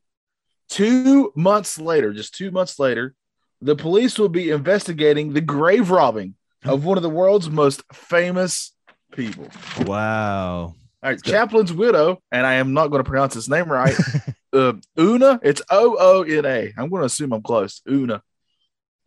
Two 0.68 1.32
months 1.34 1.78
later, 1.80 2.12
just 2.12 2.34
two 2.34 2.50
months 2.50 2.78
later, 2.78 3.14
the 3.60 3.76
police 3.76 4.18
will 4.18 4.28
be 4.28 4.50
investigating 4.50 5.32
the 5.32 5.40
grave 5.40 5.90
robbing 5.90 6.34
of 6.64 6.84
one 6.84 6.96
of 6.96 7.02
the 7.02 7.10
world's 7.10 7.50
most 7.50 7.82
famous 7.92 8.72
people. 9.12 9.48
Wow. 9.84 10.74
All 11.02 11.10
right. 11.10 11.22
Chaplin's 11.22 11.72
widow, 11.72 12.20
and 12.32 12.46
I 12.46 12.54
am 12.54 12.72
not 12.72 12.88
going 12.88 13.02
to 13.02 13.08
pronounce 13.08 13.34
his 13.34 13.48
name 13.48 13.70
right. 13.70 13.94
uh, 14.52 14.74
Oona, 14.98 15.40
it's 15.42 15.62
O 15.70 15.96
O 15.98 16.22
N 16.22 16.44
A. 16.44 16.72
I'm 16.76 16.88
going 16.88 17.00
to 17.00 17.06
assume 17.06 17.32
I'm 17.32 17.42
close. 17.42 17.82
Oona 17.88 18.22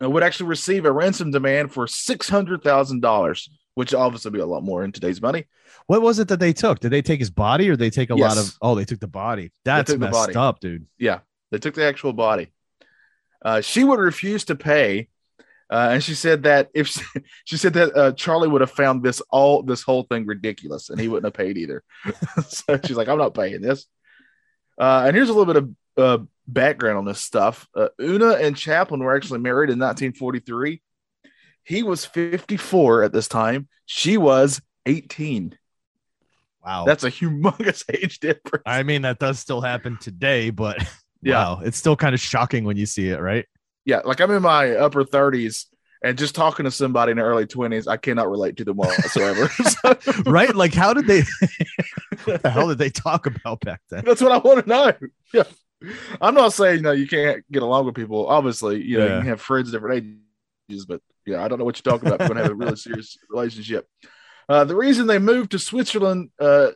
uh, 0.02 0.10
would 0.10 0.22
actually 0.22 0.48
receive 0.48 0.84
a 0.84 0.92
ransom 0.92 1.30
demand 1.30 1.72
for 1.72 1.86
six 1.86 2.28
hundred 2.28 2.62
thousand 2.62 3.00
dollars, 3.00 3.50
which 3.74 3.94
obviously 3.94 4.30
be 4.30 4.40
a 4.40 4.46
lot 4.46 4.62
more 4.62 4.84
in 4.84 4.92
today's 4.92 5.20
money. 5.20 5.44
What 5.86 6.02
was 6.02 6.18
it 6.18 6.28
that 6.28 6.40
they 6.40 6.52
took? 6.52 6.80
Did 6.80 6.90
they 6.90 7.02
take 7.02 7.18
his 7.18 7.30
body 7.30 7.68
or 7.68 7.72
did 7.72 7.80
they 7.80 7.90
take 7.90 8.10
a 8.10 8.14
lot 8.14 8.38
of? 8.38 8.56
Oh, 8.62 8.74
they 8.74 8.84
took 8.84 9.00
the 9.00 9.06
body. 9.06 9.52
That's 9.64 9.94
messed 9.96 10.12
body. 10.12 10.34
up, 10.34 10.60
dude. 10.60 10.86
Yeah, 10.98 11.20
they 11.50 11.58
took 11.58 11.74
the 11.74 11.84
actual 11.84 12.12
body. 12.12 12.48
Uh, 13.44 13.60
she 13.60 13.84
would 13.84 13.98
refuse 13.98 14.44
to 14.44 14.54
pay, 14.54 15.08
uh, 15.70 15.88
and 15.92 16.04
she 16.04 16.14
said 16.14 16.44
that 16.44 16.70
if 16.74 16.88
she, 16.88 17.02
she 17.44 17.56
said 17.56 17.74
that 17.74 17.96
uh, 17.96 18.12
Charlie 18.12 18.48
would 18.48 18.60
have 18.60 18.70
found 18.70 19.02
this 19.02 19.20
all 19.30 19.62
this 19.62 19.82
whole 19.82 20.04
thing 20.04 20.26
ridiculous, 20.26 20.90
and 20.90 21.00
he 21.00 21.08
wouldn't 21.08 21.24
have 21.24 21.46
paid 21.46 21.56
either. 21.56 21.82
so 22.48 22.78
she's 22.84 22.96
like, 22.96 23.08
"I'm 23.08 23.18
not 23.18 23.34
paying 23.34 23.60
this." 23.60 23.86
Uh, 24.78 25.04
and 25.06 25.16
here's 25.16 25.28
a 25.28 25.34
little 25.34 25.52
bit 25.52 25.62
of 25.62 25.76
uh, 25.96 26.24
background 26.46 26.98
on 26.98 27.04
this 27.04 27.20
stuff. 27.20 27.66
Uh, 27.74 27.88
Oona 28.00 28.32
and 28.32 28.56
Chaplin 28.56 29.00
were 29.00 29.14
actually 29.14 29.40
married 29.40 29.70
in 29.70 29.78
1943. 29.78 30.82
He 31.64 31.82
was 31.82 32.04
54 32.04 33.04
at 33.04 33.12
this 33.12 33.28
time. 33.28 33.68
She 33.86 34.16
was 34.16 34.60
18. 34.86 35.56
Wow. 36.64 36.84
That's 36.84 37.04
a 37.04 37.10
humongous 37.10 37.84
age 37.92 38.20
difference. 38.20 38.62
I 38.66 38.82
mean, 38.82 39.02
that 39.02 39.18
does 39.18 39.38
still 39.38 39.60
happen 39.60 39.98
today, 40.00 40.50
but 40.50 40.78
Yeah. 41.22 41.34
wow, 41.34 41.60
it's 41.64 41.78
still 41.78 41.96
kind 41.96 42.14
of 42.14 42.20
shocking 42.20 42.64
when 42.64 42.76
you 42.76 42.86
see 42.86 43.08
it, 43.08 43.20
right? 43.20 43.46
yeah, 43.84 44.00
like 44.04 44.20
I'm 44.20 44.30
in 44.30 44.42
my 44.42 44.72
upper 44.76 45.04
30s 45.04 45.66
and 46.04 46.16
just 46.18 46.34
talking 46.34 46.64
to 46.64 46.70
somebody 46.70 47.10
in 47.12 47.18
the 47.18 47.24
early 47.24 47.46
20s, 47.46 47.86
I 47.88 47.96
cannot 47.96 48.28
relate 48.30 48.56
to 48.58 48.64
them 48.64 48.76
whatsoever. 48.76 49.48
So, 49.64 49.96
right? 50.26 50.54
Like, 50.54 50.74
how 50.74 50.94
did 50.94 51.06
they? 51.06 51.22
what 52.24 52.42
the 52.42 52.50
hell 52.50 52.68
did 52.68 52.78
they 52.78 52.90
talk 52.90 53.26
about 53.26 53.60
back 53.60 53.80
then? 53.90 54.04
that's 54.04 54.20
what 54.20 54.32
I 54.32 54.38
want 54.38 54.64
to 54.64 54.68
know. 54.68 54.92
Yeah. 55.32 55.44
I'm 56.20 56.34
not 56.34 56.52
saying 56.52 56.76
you 56.76 56.82
know 56.82 56.92
you 56.92 57.08
can't 57.08 57.44
get 57.50 57.62
along 57.62 57.86
with 57.86 57.94
people. 57.96 58.26
Obviously, 58.28 58.82
you 58.82 58.98
know, 58.98 59.06
Yeah. 59.06 59.14
you 59.14 59.20
can 59.20 59.28
have 59.30 59.40
friends 59.40 59.68
of 59.68 59.72
different 59.74 60.18
ages, 60.70 60.86
but 60.86 61.00
yeah, 61.26 61.42
I 61.44 61.48
don't 61.48 61.58
know 61.58 61.64
what 61.64 61.76
you're 61.84 61.92
talking 61.92 62.08
about. 62.08 62.20
You're 62.20 62.28
gonna 62.28 62.42
have 62.42 62.52
a 62.52 62.54
really 62.54 62.76
serious 62.76 63.16
relationship. 63.30 63.88
Uh, 64.48 64.64
the 64.64 64.76
reason 64.76 65.06
they 65.08 65.18
moved 65.18 65.52
to 65.52 65.58
Switzerland, 65.58 66.30
uh, 66.40 66.70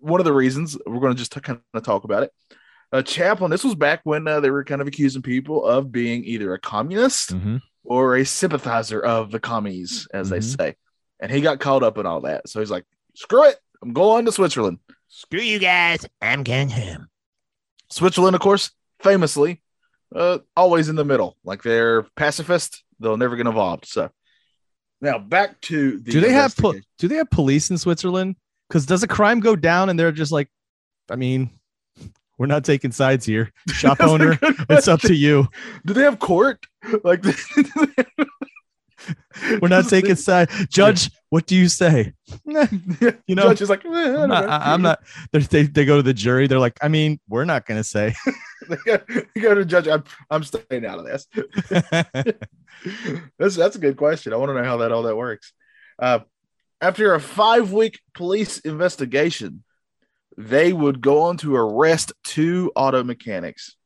one 0.00 0.20
of 0.20 0.24
the 0.24 0.32
reasons 0.32 0.76
we're 0.86 1.00
going 1.00 1.12
to 1.14 1.18
just 1.18 1.30
kind 1.42 1.60
of 1.72 1.82
talk 1.82 2.04
about 2.04 2.22
it. 2.24 2.32
Uh, 2.94 3.02
Chaplin, 3.02 3.50
this 3.50 3.64
was 3.64 3.74
back 3.74 4.02
when 4.04 4.28
uh, 4.28 4.38
they 4.38 4.50
were 4.50 4.62
kind 4.62 4.80
of 4.80 4.86
accusing 4.86 5.20
people 5.20 5.64
of 5.66 5.90
being 5.90 6.22
either 6.24 6.54
a 6.54 6.60
communist 6.60 7.34
Mhm. 7.34 7.60
or 7.82 8.14
a 8.14 8.24
sympathizer 8.24 9.00
of 9.00 9.32
the 9.32 9.40
commies, 9.40 10.06
as 10.14 10.28
they 10.30 10.38
Mhm. 10.38 10.56
say. 10.56 10.74
And 11.18 11.32
he 11.32 11.40
got 11.40 11.58
caught 11.58 11.82
up 11.82 11.98
in 11.98 12.06
all 12.06 12.20
that. 12.20 12.48
So 12.48 12.60
he's 12.60 12.70
like, 12.70 12.84
screw 13.16 13.48
it. 13.48 13.56
I'm 13.82 13.92
going 13.94 14.24
to 14.26 14.32
Switzerland. 14.32 14.78
Screw 15.08 15.40
you 15.40 15.58
guys. 15.58 16.06
I'm 16.22 16.44
going 16.44 16.70
home. 16.70 17.08
Switzerland, 17.90 18.36
of 18.36 18.40
course, 18.40 18.70
famously, 19.00 19.60
uh, 20.14 20.38
always 20.56 20.88
in 20.88 20.94
the 20.94 21.04
middle. 21.04 21.36
Like 21.42 21.64
they're 21.64 22.04
pacifist, 22.14 22.84
they'll 23.00 23.16
never 23.16 23.34
get 23.34 23.48
involved. 23.48 23.86
So 23.86 24.10
now 25.00 25.18
back 25.18 25.60
to 25.62 25.98
the 25.98 26.12
do 26.12 26.20
they 26.20 26.32
have 26.32 26.56
po- 26.56 26.74
do 26.98 27.08
they 27.08 27.16
have 27.16 27.30
police 27.30 27.70
in 27.70 27.78
Switzerland? 27.78 28.36
Because 28.68 28.86
does 28.86 29.02
a 29.02 29.08
crime 29.08 29.40
go 29.40 29.56
down 29.56 29.88
and 29.88 29.98
they're 29.98 30.12
just 30.12 30.30
like, 30.30 30.48
I 31.10 31.16
mean, 31.16 31.50
we're 32.38 32.46
not 32.46 32.64
taking 32.64 32.92
sides 32.92 33.24
here. 33.26 33.52
Shop 33.72 34.00
owner, 34.00 34.38
it's 34.68 34.88
up 34.88 35.00
to 35.02 35.14
you. 35.14 35.48
Do 35.86 35.92
they 35.94 36.02
have 36.02 36.18
court? 36.18 36.64
Like 37.02 37.24
We're 39.60 39.68
not 39.68 39.88
taking 39.88 40.14
side. 40.14 40.48
Judge, 40.70 41.10
what 41.28 41.46
do 41.46 41.56
you 41.56 41.68
say? 41.68 42.12
You 43.26 43.34
know, 43.34 43.48
Judge 43.48 43.62
is 43.62 43.70
like, 43.70 43.84
eh, 43.84 43.88
I'm 43.88 44.28
not. 44.28 44.48
I- 44.48 44.72
I'm 44.72 44.82
not 44.82 45.00
They, 45.32 45.64
they 45.64 45.84
go 45.84 45.96
to 45.96 46.02
the 46.02 46.14
jury. 46.14 46.46
They're 46.46 46.58
like, 46.58 46.78
I 46.82 46.88
mean, 46.88 47.20
we're 47.28 47.44
not 47.44 47.66
going 47.66 47.78
to 47.80 47.84
say. 47.84 48.14
they 48.68 48.76
go, 48.84 48.98
they 49.34 49.40
go 49.40 49.54
to 49.54 49.64
judge. 49.64 49.88
I'm, 49.88 50.04
I'm 50.30 50.44
staying 50.44 50.86
out 50.86 50.98
of 50.98 51.04
this. 51.04 51.26
that's 53.38 53.56
that's 53.56 53.76
a 53.76 53.80
good 53.80 53.96
question. 53.96 54.32
I 54.32 54.36
want 54.36 54.50
to 54.50 54.54
know 54.54 54.64
how 54.64 54.78
that 54.78 54.92
all 54.92 55.02
that 55.02 55.16
works. 55.16 55.52
Uh, 55.98 56.20
after 56.80 57.14
a 57.14 57.20
five 57.20 57.72
week 57.72 58.00
police 58.14 58.58
investigation, 58.58 59.64
they 60.36 60.72
would 60.72 61.00
go 61.00 61.22
on 61.22 61.36
to 61.38 61.56
arrest 61.56 62.12
two 62.24 62.72
auto 62.74 63.02
mechanics, 63.04 63.76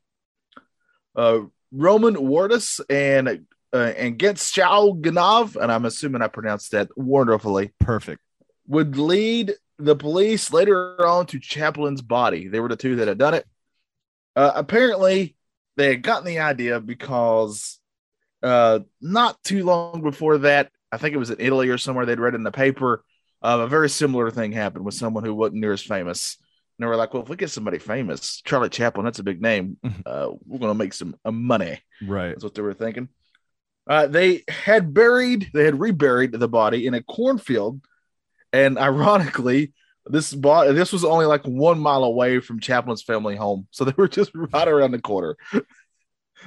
uh, 1.17 1.41
Roman 1.73 2.15
Wardas 2.15 2.81
and 2.89 3.47
uh, 3.73 3.93
and 3.97 4.19
Getschau 4.19 5.01
Ganev, 5.01 5.57
and 5.61 5.71
I'm 5.71 5.85
assuming 5.85 6.23
I 6.23 6.29
pronounced 6.29 6.73
that 6.73 6.89
wonderfully. 6.97 7.73
Perfect. 7.79 8.23
Would 8.67 8.97
lead 8.97 9.55
the 9.79 9.97
police 9.97 10.53
later 10.53 11.07
on 11.07 11.27
to 11.27 11.39
Chaplin's 11.39 12.03
body. 12.03 12.49
They 12.49 12.61
were 12.61 12.69
the 12.69 12.77
two 12.77 12.97
that 12.97 13.09
had 13.09 13.19
done 13.19 13.35
it. 13.35 13.47
Uh, 14.35 14.53
apparently, 14.55 15.37
they 15.77 15.89
had 15.89 16.03
gotten 16.03 16.25
the 16.25 16.41
idea 16.41 16.81
because 16.81 17.79
uh, 18.43 18.81
not 19.01 19.43
too 19.43 19.65
long 19.65 20.03
before 20.03 20.39
that, 20.39 20.71
I 20.91 20.97
think 20.97 21.15
it 21.15 21.19
was 21.19 21.31
in 21.31 21.41
Italy 21.41 21.69
or 21.69 21.79
somewhere, 21.79 22.07
they'd 22.07 22.21
read 22.21 22.35
in 22.35 22.43
the 22.43 22.51
paper 22.51 23.05
uh, 23.43 23.59
a 23.61 23.69
very 23.69 23.89
similar 23.89 24.31
thing 24.31 24.53
happened 24.53 24.85
with 24.85 24.95
someone 24.95 25.25
who 25.25 25.35
wasn't 25.35 25.61
near 25.61 25.73
as 25.73 25.83
famous. 25.83 26.37
And 26.79 26.85
they 26.85 26.89
were 26.89 26.97
like, 26.97 27.13
well, 27.13 27.23
if 27.23 27.29
we 27.29 27.37
get 27.37 27.51
somebody 27.51 27.79
famous, 27.79 28.41
Charlie 28.43 28.69
Chaplin, 28.69 29.05
that's 29.05 29.19
a 29.19 29.25
big 29.25 29.43
name. 29.43 29.77
Uh, 30.07 30.31
we're 30.47 30.59
going 30.59 30.71
to 30.71 30.79
make 30.79 30.95
some 30.95 31.15
uh, 31.25 31.31
money. 31.31 31.79
Right. 32.03 32.29
That's 32.29 32.45
what 32.45 32.55
they 32.55 32.63
were 32.63 32.73
thinking. 32.73 33.09
Uh, 33.87 34.07
they 34.07 34.43
had 34.49 34.95
buried, 34.95 35.51
they 35.53 35.65
had 35.65 35.79
reburied 35.79 36.33
the 36.33 36.49
body 36.49 36.87
in 36.87 36.95
a 36.95 37.03
cornfield, 37.03 37.81
and 38.53 38.79
ironically, 38.79 39.73
this 40.07 40.33
body 40.33 40.73
this 40.73 40.93
was 40.93 41.05
only 41.05 41.27
like 41.27 41.45
one 41.45 41.79
mile 41.79 42.05
away 42.05 42.41
from 42.41 42.61
Chaplin's 42.61 43.03
family 43.03 43.37
home, 43.37 43.67
so 43.71 43.85
they 43.85 43.95
were 43.97 44.09
just 44.09 44.31
right 44.35 44.69
around 44.69 44.93
the 44.93 45.01
corner. 45.01 45.37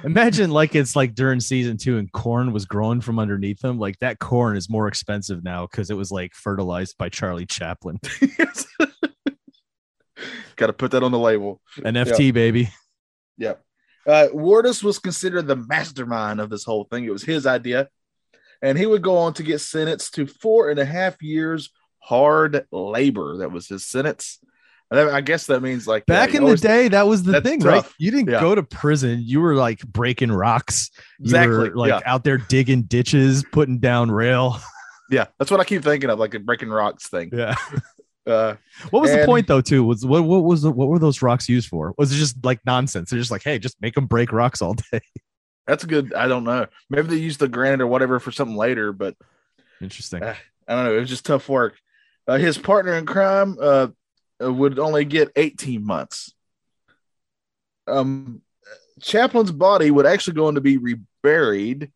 Imagine 0.04 0.50
like 0.50 0.74
it's 0.74 0.96
like 0.96 1.14
during 1.14 1.40
season 1.40 1.76
two 1.76 1.98
and 1.98 2.10
corn 2.10 2.52
was 2.52 2.64
growing 2.64 3.00
from 3.00 3.18
underneath 3.18 3.60
them. 3.60 3.78
Like 3.78 3.98
that 4.00 4.18
corn 4.18 4.56
is 4.56 4.68
more 4.68 4.88
expensive 4.88 5.44
now 5.44 5.66
because 5.66 5.90
it 5.90 5.96
was 5.96 6.10
like 6.10 6.34
fertilized 6.34 6.96
by 6.98 7.08
Charlie 7.08 7.46
Chaplin. 7.46 8.00
Got 10.56 10.66
to 10.66 10.72
put 10.72 10.90
that 10.92 11.02
on 11.02 11.12
the 11.12 11.18
label. 11.18 11.60
An 11.84 11.94
NFT 11.94 12.32
baby. 12.34 12.70
Yep. 13.38 13.62
Uh, 14.06 14.28
Wardas 14.32 14.82
was 14.82 14.98
considered 14.98 15.46
the 15.46 15.56
mastermind 15.56 16.40
of 16.40 16.50
this 16.50 16.64
whole 16.64 16.84
thing. 16.84 17.04
It 17.04 17.12
was 17.12 17.22
his 17.22 17.46
idea, 17.46 17.88
and 18.60 18.76
he 18.76 18.86
would 18.86 19.02
go 19.02 19.16
on 19.18 19.34
to 19.34 19.42
get 19.42 19.60
sentenced 19.60 20.14
to 20.14 20.26
four 20.26 20.70
and 20.70 20.78
a 20.78 20.84
half 20.84 21.22
years 21.22 21.70
hard 22.00 22.66
labor. 22.72 23.38
That 23.38 23.52
was 23.52 23.68
his 23.68 23.86
sentence. 23.86 24.38
And 24.92 25.10
I 25.10 25.22
guess 25.22 25.46
that 25.46 25.62
means 25.62 25.86
like 25.86 26.04
Back 26.04 26.34
you 26.34 26.40
in 26.40 26.44
the 26.44 26.56
day, 26.56 26.88
that 26.88 27.06
was 27.06 27.22
the 27.22 27.40
thing, 27.40 27.60
right? 27.60 27.82
You 27.98 28.10
didn't 28.10 28.28
Yeah. 28.28 28.40
go 28.40 28.54
to 28.54 28.62
prison. 28.62 29.22
You 29.24 29.40
were 29.40 29.54
like 29.54 29.80
breaking 29.86 30.30
rocks. 30.30 30.90
You 31.18 31.24
Exactly, 31.24 31.56
were 31.70 31.74
like 31.74 31.88
yeah. 31.88 32.00
out 32.04 32.24
there 32.24 32.36
digging 32.36 32.82
ditches, 32.82 33.42
putting 33.52 33.78
down 33.78 34.10
rail. 34.10 34.58
Yeah, 35.10 35.26
that's 35.38 35.50
what 35.50 35.60
I 35.60 35.64
keep 35.64 35.82
thinking 35.82 36.10
of, 36.10 36.18
like 36.18 36.32
the 36.32 36.38
breaking 36.40 36.68
rocks 36.68 37.08
thing. 37.08 37.30
Yeah. 37.32 37.54
Uh, 38.24 38.54
What 38.90 39.00
was 39.00 39.10
the 39.10 39.24
point 39.26 39.48
though? 39.48 39.60
Too 39.60 39.82
was 39.82 40.06
what? 40.06 40.22
What 40.22 40.44
was 40.44 40.62
the, 40.62 40.70
what 40.70 40.86
were 40.86 41.00
those 41.00 41.22
rocks 41.22 41.48
used 41.48 41.68
for? 41.68 41.92
Was 41.98 42.12
it 42.12 42.16
just 42.18 42.44
like 42.44 42.60
nonsense? 42.64 43.10
They're 43.10 43.18
just 43.18 43.32
like, 43.32 43.42
hey, 43.42 43.58
just 43.58 43.80
make 43.82 43.96
them 43.96 44.06
break 44.06 44.30
rocks 44.30 44.62
all 44.62 44.74
day. 44.74 45.00
that's 45.66 45.84
good. 45.84 46.14
I 46.14 46.28
don't 46.28 46.44
know. 46.44 46.66
Maybe 46.88 47.08
they 47.08 47.16
used 47.16 47.40
the 47.40 47.48
granite 47.48 47.80
or 47.80 47.88
whatever 47.88 48.20
for 48.20 48.30
something 48.30 48.56
later, 48.56 48.92
but 48.92 49.16
Interesting. 49.80 50.22
Uh, 50.22 50.36
I 50.68 50.74
don't 50.76 50.84
know. 50.84 50.94
It 50.96 51.00
was 51.00 51.08
just 51.08 51.26
tough 51.26 51.48
work. 51.48 51.74
Uh, 52.28 52.38
his 52.38 52.58
partner 52.58 52.94
in 52.94 53.06
crime 53.06 53.56
uh, 53.60 53.88
would 54.40 54.78
only 54.78 55.04
get 55.04 55.32
18 55.36 55.84
months. 55.84 56.32
Um, 57.86 58.42
Chaplin's 59.00 59.52
body 59.52 59.90
would 59.90 60.06
actually 60.06 60.34
go 60.34 60.46
on 60.46 60.54
to 60.54 60.60
be 60.60 60.78
reburied, 60.78 61.90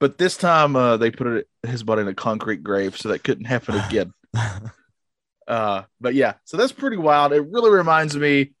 but 0.00 0.18
this 0.18 0.36
time 0.36 0.76
uh, 0.76 0.96
they 0.96 1.10
put 1.10 1.26
it, 1.26 1.48
his 1.62 1.82
body 1.82 2.02
in 2.02 2.08
a 2.08 2.14
concrete 2.14 2.62
grave, 2.62 2.96
so 2.96 3.08
that 3.08 3.24
couldn't 3.24 3.46
happen 3.46 3.76
again. 3.76 4.12
uh, 5.48 5.82
but 6.00 6.14
yeah, 6.14 6.34
so 6.44 6.56
that's 6.56 6.72
pretty 6.72 6.96
wild. 6.96 7.32
It 7.32 7.40
really 7.40 7.70
reminds 7.70 8.16
me. 8.16 8.52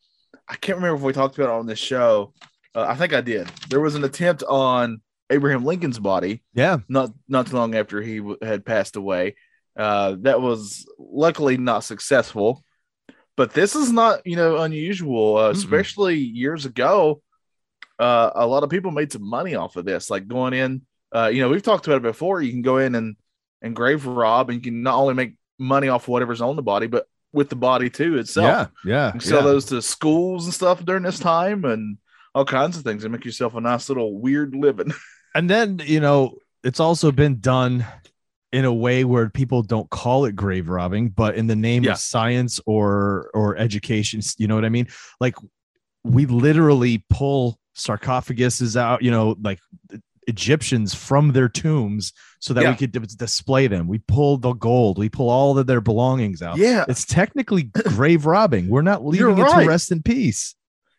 I 0.48 0.56
can't 0.56 0.76
remember 0.76 0.96
if 0.96 1.02
we 1.02 1.12
talked 1.12 1.38
about 1.38 1.50
it 1.50 1.58
on 1.58 1.66
this 1.66 1.78
show. 1.78 2.34
Uh, 2.74 2.86
I 2.88 2.96
think 2.96 3.14
I 3.14 3.20
did. 3.20 3.48
There 3.68 3.80
was 3.80 3.94
an 3.94 4.04
attempt 4.04 4.42
on 4.42 5.00
Abraham 5.30 5.64
Lincoln's 5.64 5.98
body 5.98 6.42
yeah. 6.54 6.78
not 6.88 7.10
not 7.28 7.46
too 7.46 7.56
long 7.56 7.74
after 7.74 8.02
he 8.02 8.18
w- 8.18 8.38
had 8.42 8.64
passed 8.64 8.96
away. 8.96 9.36
Uh, 9.76 10.16
that 10.20 10.40
was 10.40 10.86
luckily 10.98 11.56
not 11.56 11.82
successful, 11.82 12.62
but 13.36 13.52
this 13.52 13.74
is 13.74 13.92
not 13.92 14.26
you 14.26 14.36
know 14.36 14.58
unusual, 14.58 15.36
uh, 15.36 15.50
especially 15.50 16.16
years 16.16 16.66
ago. 16.66 17.22
Uh, 17.98 18.30
a 18.34 18.46
lot 18.46 18.64
of 18.64 18.70
people 18.70 18.90
made 18.90 19.12
some 19.12 19.28
money 19.28 19.54
off 19.54 19.76
of 19.76 19.84
this, 19.84 20.10
like 20.10 20.26
going 20.26 20.52
in. 20.52 20.82
Uh, 21.14 21.30
you 21.32 21.40
know, 21.40 21.48
we've 21.48 21.62
talked 21.62 21.86
about 21.86 21.98
it 21.98 22.02
before. 22.02 22.42
You 22.42 22.50
can 22.50 22.62
go 22.62 22.78
in 22.78 22.94
and 22.94 23.16
and 23.62 23.74
grave 23.74 24.06
rob, 24.06 24.50
and 24.50 24.56
you 24.56 24.62
can 24.62 24.82
not 24.82 24.96
only 24.96 25.14
make 25.14 25.34
money 25.58 25.88
off 25.88 26.08
whatever's 26.08 26.40
on 26.40 26.56
the 26.56 26.62
body, 26.62 26.86
but 26.86 27.06
with 27.32 27.48
the 27.48 27.56
body 27.56 27.90
too 27.90 28.18
itself. 28.18 28.70
Yeah. 28.84 29.12
Yeah. 29.12 29.18
Sell 29.18 29.38
yeah. 29.38 29.44
those 29.44 29.64
to 29.66 29.82
schools 29.82 30.44
and 30.44 30.54
stuff 30.54 30.84
during 30.84 31.02
this 31.02 31.18
time, 31.18 31.64
and 31.64 31.98
all 32.34 32.44
kinds 32.44 32.76
of 32.76 32.84
things, 32.84 33.04
and 33.04 33.12
make 33.12 33.24
yourself 33.24 33.54
a 33.54 33.60
nice 33.60 33.88
little 33.88 34.18
weird 34.18 34.54
living. 34.54 34.92
and 35.34 35.48
then 35.48 35.80
you 35.84 36.00
know 36.00 36.38
it's 36.62 36.80
also 36.80 37.12
been 37.12 37.40
done 37.40 37.84
in 38.54 38.64
a 38.64 38.72
way 38.72 39.04
where 39.04 39.28
people 39.28 39.62
don't 39.62 39.88
call 39.90 40.24
it 40.24 40.34
grave 40.36 40.68
robbing 40.68 41.08
but 41.08 41.34
in 41.34 41.46
the 41.46 41.56
name 41.56 41.82
Yeah. 41.84 41.92
of 41.92 41.98
science 41.98 42.60
or 42.66 43.30
or 43.34 43.56
education 43.56 44.20
you 44.38 44.46
know 44.48 44.54
what 44.54 44.64
i 44.64 44.68
mean 44.68 44.86
like 45.20 45.34
we 46.04 46.26
literally 46.26 47.04
pull 47.10 47.58
sarcophaguses 47.76 48.76
out 48.76 49.02
you 49.02 49.10
know 49.10 49.36
like 49.42 49.58
egyptians 50.26 50.94
from 50.94 51.32
their 51.32 51.48
tombs 51.48 52.12
so 52.40 52.54
that 52.54 52.62
Yeah. 52.62 52.70
we 52.70 52.76
could 52.76 52.92
dis- 52.92 53.14
display 53.14 53.66
them 53.66 53.86
we 53.88 53.98
pull 53.98 54.38
the 54.38 54.52
gold 54.54 54.96
we 54.98 55.08
pull 55.10 55.28
all 55.28 55.58
of 55.58 55.66
their 55.66 55.80
belongings 55.82 56.40
out 56.40 56.56
yeah, 56.56 56.84
it's 56.88 57.04
technically 57.04 57.62
grave 57.96 58.24
robbing 58.24 58.68
we're 58.68 58.82
not 58.82 59.02
You're 59.02 59.30
leaving 59.30 59.38
it 59.38 59.42
right. 59.42 59.62
to 59.64 59.68
rest 59.68 59.92
in 59.92 60.02
peace 60.02 60.54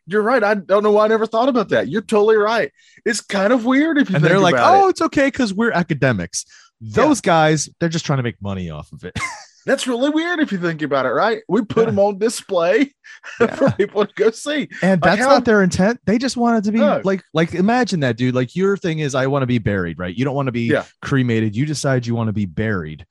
You're 0.07 0.21
right. 0.21 0.43
I 0.43 0.53
don't 0.53 0.83
know 0.83 0.91
why 0.91 1.05
I 1.05 1.07
never 1.07 1.25
thought 1.25 1.49
about 1.49 1.69
that. 1.69 1.87
You're 1.87 2.03
totally 2.05 2.37
right. 2.37 2.69
It's 3.05 3.21
kind 3.21 3.51
of 3.51 3.65
weird 3.65 3.97
if 3.97 4.07
you 4.11 4.15
and 4.17 4.23
they're 4.23 4.37
like, 4.49 4.53
"Oh, 4.55 4.85
it. 4.85 4.89
it's 4.91 5.01
okay 5.01 5.27
because 5.33 5.51
we're 5.51 5.71
academics." 5.71 6.45
Those 6.81 7.21
guys, 7.21 7.69
they're 7.79 7.89
just 7.89 8.05
trying 8.05 8.17
to 8.17 8.23
make 8.23 8.41
money 8.41 8.69
off 8.69 8.91
of 8.91 9.03
it. 9.03 9.17
That's 9.65 9.87
really 9.87 10.11
weird 10.11 10.39
if 10.41 10.51
you 10.51 10.59
think 10.59 10.83
about 10.83 11.07
it, 11.07 11.09
right? 11.09 11.41
We 11.49 11.63
put 11.63 11.81
Yeah. 11.83 11.85
them 11.87 11.97
on 11.99 12.19
display 12.19 12.93
for 13.55 13.71
people 13.71 14.05
to 14.05 14.13
go 14.13 14.29
see. 14.29 14.69
and 14.83 15.01
Like, 15.01 15.17
that's 15.17 15.21
how- 15.21 15.29
not 15.29 15.45
their 15.45 15.63
intent. 15.63 15.99
They 16.05 16.19
just 16.19 16.37
wanted 16.37 16.65
to 16.65 16.71
be 16.71 16.77
No. 16.77 17.01
like, 17.03 17.23
like 17.33 17.55
imagine 17.55 18.01
that, 18.01 18.15
dude. 18.15 18.35
Like 18.35 18.55
your 18.55 18.77
thing 18.77 18.99
is, 18.99 19.15
I 19.15 19.25
want 19.25 19.41
to 19.41 19.47
be 19.47 19.57
buried, 19.57 19.97
right? 19.97 20.15
You 20.15 20.23
don't 20.23 20.35
want 20.35 20.45
to 20.47 20.51
be 20.51 20.67
Yeah. 20.69 20.85
cremated. 21.01 21.55
You 21.55 21.65
decide 21.65 22.05
you 22.05 22.13
want 22.13 22.27
to 22.27 22.33
be 22.33 22.45
buried, 22.45 23.07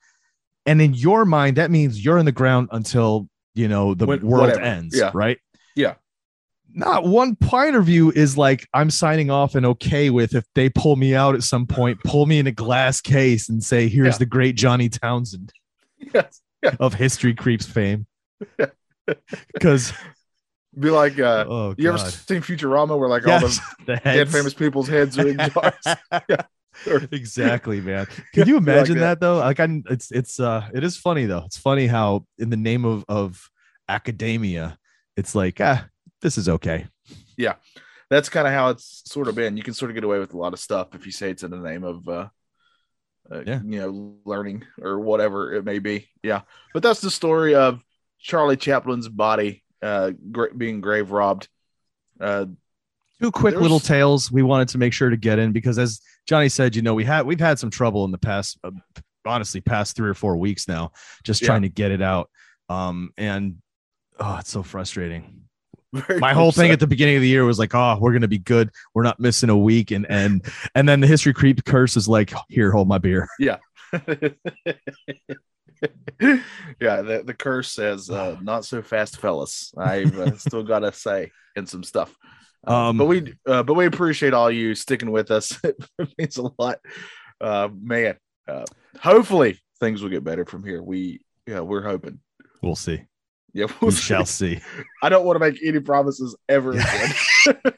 and 0.65 0.81
in 0.81 0.93
your 0.93 1.25
mind, 1.25 1.57
that 1.57 1.71
means 1.71 2.03
you're 2.05 2.17
in 2.19 2.25
the 2.25 2.31
ground 2.31 2.69
until 2.71 3.27
you 3.53 3.67
know 3.67 3.93
the 3.93 4.05
When- 4.05 4.25
world 4.25 4.43
whatever. 4.47 4.61
ends, 4.61 4.97
Yeah. 4.97 5.11
right? 5.13 5.37
Yeah. 6.75 6.85
Not 6.85 7.05
one 7.05 7.35
point 7.35 7.75
of 7.75 7.85
view 7.85 8.11
is 8.11 8.37
like 8.37 8.67
I'm 8.73 8.89
signing 8.89 9.31
off 9.31 9.55
and 9.55 9.65
okay 9.65 10.09
with 10.09 10.35
if 10.35 10.45
they 10.55 10.69
pull 10.69 10.95
me 10.95 11.15
out 11.15 11.35
at 11.35 11.43
some 11.43 11.65
point, 11.65 11.99
pull 12.03 12.25
me 12.25 12.39
in 12.39 12.47
a 12.47 12.51
glass 12.51 12.99
case 13.01 13.47
and 13.49 13.63
say, 13.63 13.87
"Here's 13.87 14.15
Yeah. 14.15 14.17
the 14.19 14.25
great 14.25 14.55
Johnny 14.55 14.89
Townsend." 14.89 15.53
Yes. 16.13 16.41
of 16.79 16.93
history 16.95 17.33
creeps 17.33 17.65
fame. 17.65 18.07
Because 19.53 19.93
Be 20.77 20.89
like, 20.89 21.17
uh, 21.19 21.45
oh, 21.47 21.75
you 21.77 21.87
ever 21.87 21.97
seen 21.97 22.41
Futurama 22.41 22.99
where 22.99 23.07
like 23.07 23.25
all 23.25 23.39
Yes, 23.39 23.59
the 23.85 23.93
the 23.93 23.95
dead 24.03 24.29
famous 24.29 24.53
people's 24.53 24.89
heads 24.89 25.17
are 25.17 25.27
in 25.29 25.37
jars? 25.53 26.41
Exactly, 27.13 27.79
man. 27.79 28.05
Can 28.33 28.49
you 28.49 28.55
like 28.55 28.63
imagine 28.63 28.97
that. 28.97 29.21
that. 29.21 29.25
though? 29.25 29.37
Like, 29.37 29.61
I, 29.61 29.81
it's 29.89 30.11
it's 30.11 30.37
uh, 30.41 30.67
it 30.73 30.83
is 30.83 30.97
funny 30.97 31.25
though. 31.25 31.43
It's 31.45 31.57
funny 31.57 31.87
how 31.87 32.25
in 32.37 32.49
the 32.49 32.57
name 32.57 32.83
of 32.83 33.05
of 33.07 33.49
academia, 33.87 34.77
it's 35.15 35.33
like 35.33 35.61
ah, 35.61 35.85
this 36.25 36.39
is 36.39 36.49
okay. 36.49 36.87
Yeah. 37.37 37.53
That's 38.09 38.29
kind 38.29 38.47
of 38.47 38.53
how 38.53 38.69
it's 38.69 39.03
sort 39.05 39.27
of 39.27 39.35
been. 39.35 39.57
You 39.57 39.61
can 39.63 39.75
sort 39.75 39.91
of 39.91 39.95
get 39.95 40.03
away 40.03 40.17
with 40.17 40.33
a 40.33 40.37
lot 40.37 40.53
of 40.53 40.59
stuff 40.59 40.95
if 40.95 41.05
you 41.05 41.11
say 41.11 41.29
it's 41.29 41.43
in 41.43 41.51
the 41.51 41.57
name 41.57 41.83
of, 41.83 42.07
uh, 42.09 42.27
uh, 43.31 43.43
Yeah. 43.45 43.61
you 43.63 43.79
know, 43.79 44.17
learning 44.25 44.63
or 44.81 44.99
whatever 44.99 45.53
it 45.53 45.63
may 45.63 45.77
be. 45.77 46.09
Yeah, 46.23 46.41
but 46.73 46.81
that's 46.81 46.99
the 47.01 47.11
story 47.11 47.53
of 47.53 47.83
Charlie 48.19 48.57
Chaplin's 48.57 49.07
body 49.07 49.63
uh, 49.83 50.13
gra- 50.31 50.53
being 50.55 50.81
grave 50.81 51.11
robbed. 51.11 51.47
Uh, 52.19 52.47
Two 53.21 53.29
quick 53.31 53.53
little 53.55 53.79
tales 53.79 54.31
we 54.31 54.41
wanted 54.41 54.69
to 54.69 54.79
make 54.79 54.93
sure 54.93 55.11
to 55.11 55.17
get 55.17 55.37
in 55.37 55.51
because, 55.51 55.77
as 55.77 56.01
Johnny 56.27 56.49
said, 56.49 56.75
you 56.75 56.81
know, 56.81 56.95
we 56.95 57.03
had 57.03 57.27
we've 57.27 57.39
had 57.39 57.59
some 57.59 57.69
trouble 57.69 58.03
in 58.03 58.11
the 58.11 58.17
past, 58.17 58.57
uh, 58.63 58.71
honestly, 59.27 59.61
past 59.61 59.95
three 59.95 60.09
or 60.09 60.15
four 60.15 60.37
weeks 60.37 60.67
now, 60.67 60.91
just 61.23 61.41
Yeah. 61.41 61.47
trying 61.47 61.61
to 61.61 61.69
get 61.69 61.91
it 61.91 62.01
out. 62.01 62.31
Um, 62.67 63.11
and 63.15 63.57
oh, 64.19 64.37
it's 64.39 64.49
so 64.49 64.63
frustrating. 64.63 65.44
My 66.17 66.33
whole 66.33 66.51
thing 66.51 66.71
at 66.71 66.79
the 66.79 66.87
beginning 66.87 67.15
of 67.15 67.21
the 67.21 67.27
year 67.27 67.45
was 67.45 67.59
like, 67.59 67.73
oh, 67.73 67.97
we're 67.99 68.13
gonna 68.13 68.27
be 68.27 68.37
good. 68.39 68.71
We're 68.93 69.03
not 69.03 69.19
missing 69.19 69.49
a 69.49 69.57
week, 69.57 69.91
and 69.91 70.05
and 70.09 70.45
and 70.73 70.87
then 70.87 70.99
the 70.99 71.07
history 71.07 71.33
creep 71.33 71.63
curse 71.65 71.97
is 71.97 72.07
like, 72.07 72.33
here, 72.49 72.71
hold 72.71 72.87
my 72.87 72.97
beer. 72.97 73.27
yeah, 73.39 73.57
yeah, 76.79 77.01
the, 77.01 77.23
the 77.25 77.33
curse 77.37 77.71
says, 77.71 78.09
uh, 78.09 78.37
"Not 78.41 78.65
so 78.65 78.81
fast, 78.81 79.17
fellas." 79.17 79.73
I've 79.77 80.17
uh, 80.17 80.37
still 80.37 80.63
got 80.63 80.79
to 80.79 80.91
say 80.91 81.31
in 81.55 81.65
some 81.65 81.83
stuff. 81.83 82.15
Uh, 82.67 82.89
Um, 82.89 82.97
but 82.97 83.05
we, 83.05 83.33
uh, 83.47 83.63
but 83.63 83.75
we 83.75 83.85
appreciate 83.85 84.33
all 84.33 84.49
you 84.49 84.75
sticking 84.75 85.11
with 85.11 85.31
us. 85.31 85.59
it 85.63 85.75
means 86.17 86.37
a 86.37 86.49
lot, 86.57 86.79
uh, 87.41 87.69
man. 87.79 88.17
Uh, 88.47 88.65
hopefully, 88.99 89.59
things 89.79 90.01
will 90.01 90.09
get 90.09 90.23
better 90.23 90.45
from 90.45 90.63
here. 90.63 90.81
We, 90.81 91.21
yeah, 91.47 91.59
we're 91.61 91.83
hoping. 91.83 92.19
We'll 92.61 92.75
see. 92.75 93.03
Yeah, 93.55 93.65
We 93.67 93.73
we'll 93.81 93.91
see. 93.91 94.01
shall 94.01 94.25
see. 94.25 94.59
I 95.01 95.07
don't 95.09 95.25
want 95.25 95.37
to 95.37 95.39
make 95.39 95.57
any 95.63 95.79
promises 95.79 96.35
ever 96.47 96.73
again. 96.73 97.13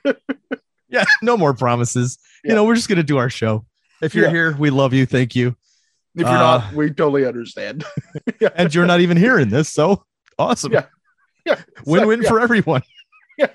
Yeah, 0.90 1.04
no 1.22 1.36
more 1.36 1.54
promises. 1.54 2.18
Yeah. 2.46 2.52
You 2.52 2.56
know, 2.56 2.64
we're 2.64 2.76
just 2.76 2.88
gonna 2.88 3.04
do 3.04 3.18
our 3.18 3.30
show. 3.30 3.66
If 4.02 4.16
you're 4.16 4.24
Yeah. 4.26 4.32
here, 4.32 4.56
we 4.58 4.70
love 4.70 4.94
you. 4.94 5.06
Thank 5.06 5.36
you. 5.36 5.50
If 6.16 6.22
you're 6.22 6.30
Uh, 6.30 6.60
not, 6.60 6.74
we 6.74 6.88
totally 6.92 7.26
understand. 7.26 7.84
And 8.56 8.74
you're 8.74 8.86
not 8.86 9.02
even 9.02 9.18
hearing 9.18 9.50
this, 9.50 9.68
so 9.68 10.06
awesome. 10.40 10.72
Yeah. 10.72 10.86
Yeah, 11.46 11.62
Win-win 11.86 12.22
yeah. 12.22 12.30
for 12.30 12.40
everyone. 12.40 12.84
Yeah. 13.38 13.48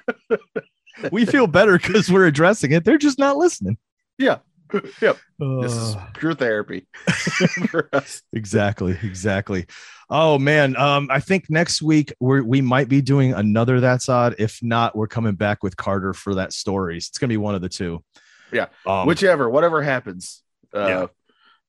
we 1.11 1.25
feel 1.25 1.47
better 1.47 1.79
because 1.79 2.11
we're 2.13 2.27
addressing 2.27 2.73
it. 2.73 2.85
They're 2.85 2.99
just 2.99 3.19
not 3.19 3.39
listening. 3.39 3.79
Yeah. 4.19 4.39
Yep. 5.01 5.19
This 5.39 5.73
is 5.73 5.95
Uh, 5.97 6.07
pure 6.15 6.35
therapy 6.35 6.87
for 7.69 7.89
us. 7.93 8.23
exactly, 8.33 8.99
exactly. 9.03 9.67
Oh 10.11 10.39
man, 10.39 10.77
um, 10.77 11.09
I 11.11 11.21
think 11.21 11.47
next 11.49 11.83
week 11.83 12.13
we 12.21 12.41
we 12.41 12.61
might 12.61 12.89
be 12.89 13.01
doing 13.01 13.33
another 13.33 13.81
That's 13.81 14.09
Odd. 14.09 14.35
If 14.39 14.63
not, 14.63 14.95
we're 14.97 15.07
coming 15.09 15.35
back 15.35 15.63
with 15.63 15.77
Carter 15.77 16.13
for 16.13 16.35
that 16.37 16.53
stories. 16.53 17.09
It's 17.09 17.19
gonna 17.19 17.29
be 17.31 17.37
one 17.39 17.55
of 17.55 17.61
the 17.63 17.69
two. 17.69 18.03
Yeah. 18.53 18.67
Um, 18.87 19.07
Whichever, 19.07 19.49
whatever 19.49 19.83
happens. 19.83 20.43
Uh, 20.75 20.87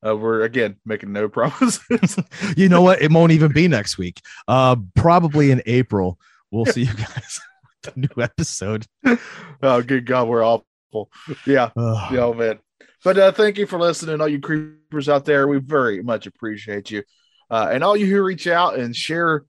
Yeah. 0.04 0.10
uh, 0.12 0.16
we're 0.16 0.42
again 0.44 0.76
making 0.86 1.14
no 1.14 1.30
promises. 1.30 2.18
you 2.58 2.68
know 2.70 2.82
what? 2.82 3.02
It 3.02 3.12
won't 3.12 3.32
even 3.32 3.52
be 3.54 3.68
next 3.68 3.98
week. 3.98 4.22
Uh, 4.48 4.76
probably 4.96 5.52
in 5.52 5.62
April. 5.66 6.20
We'll 6.52 6.66
see 6.66 6.82
you 6.84 6.94
guys 6.94 7.40
with 7.86 7.94
the 7.96 8.00
new 8.02 8.22
episode. 8.22 8.86
oh, 9.64 9.82
good 9.82 10.06
God, 10.06 10.28
we're 10.28 10.44
awful. 10.46 11.10
Yeah. 11.48 11.72
Ugh. 11.76 12.14
Yeah, 12.14 12.20
oh, 12.26 12.34
man. 12.34 12.60
But 13.04 13.18
uh, 13.18 13.32
thank 13.32 13.58
you 13.58 13.66
for 13.68 13.78
listening, 13.80 14.22
all 14.22 14.28
you 14.28 14.40
creepers 14.40 15.10
out 15.10 15.26
there. 15.26 15.48
We 15.48 15.60
very 15.60 16.02
much 16.02 16.26
appreciate 16.26 16.90
you, 16.92 17.04
uh, 17.50 17.70
and 17.72 17.84
all 17.84 17.98
you 17.98 18.06
who 18.06 18.24
reach 18.24 18.48
out 18.48 18.80
and 18.80 18.96
share 18.96 19.46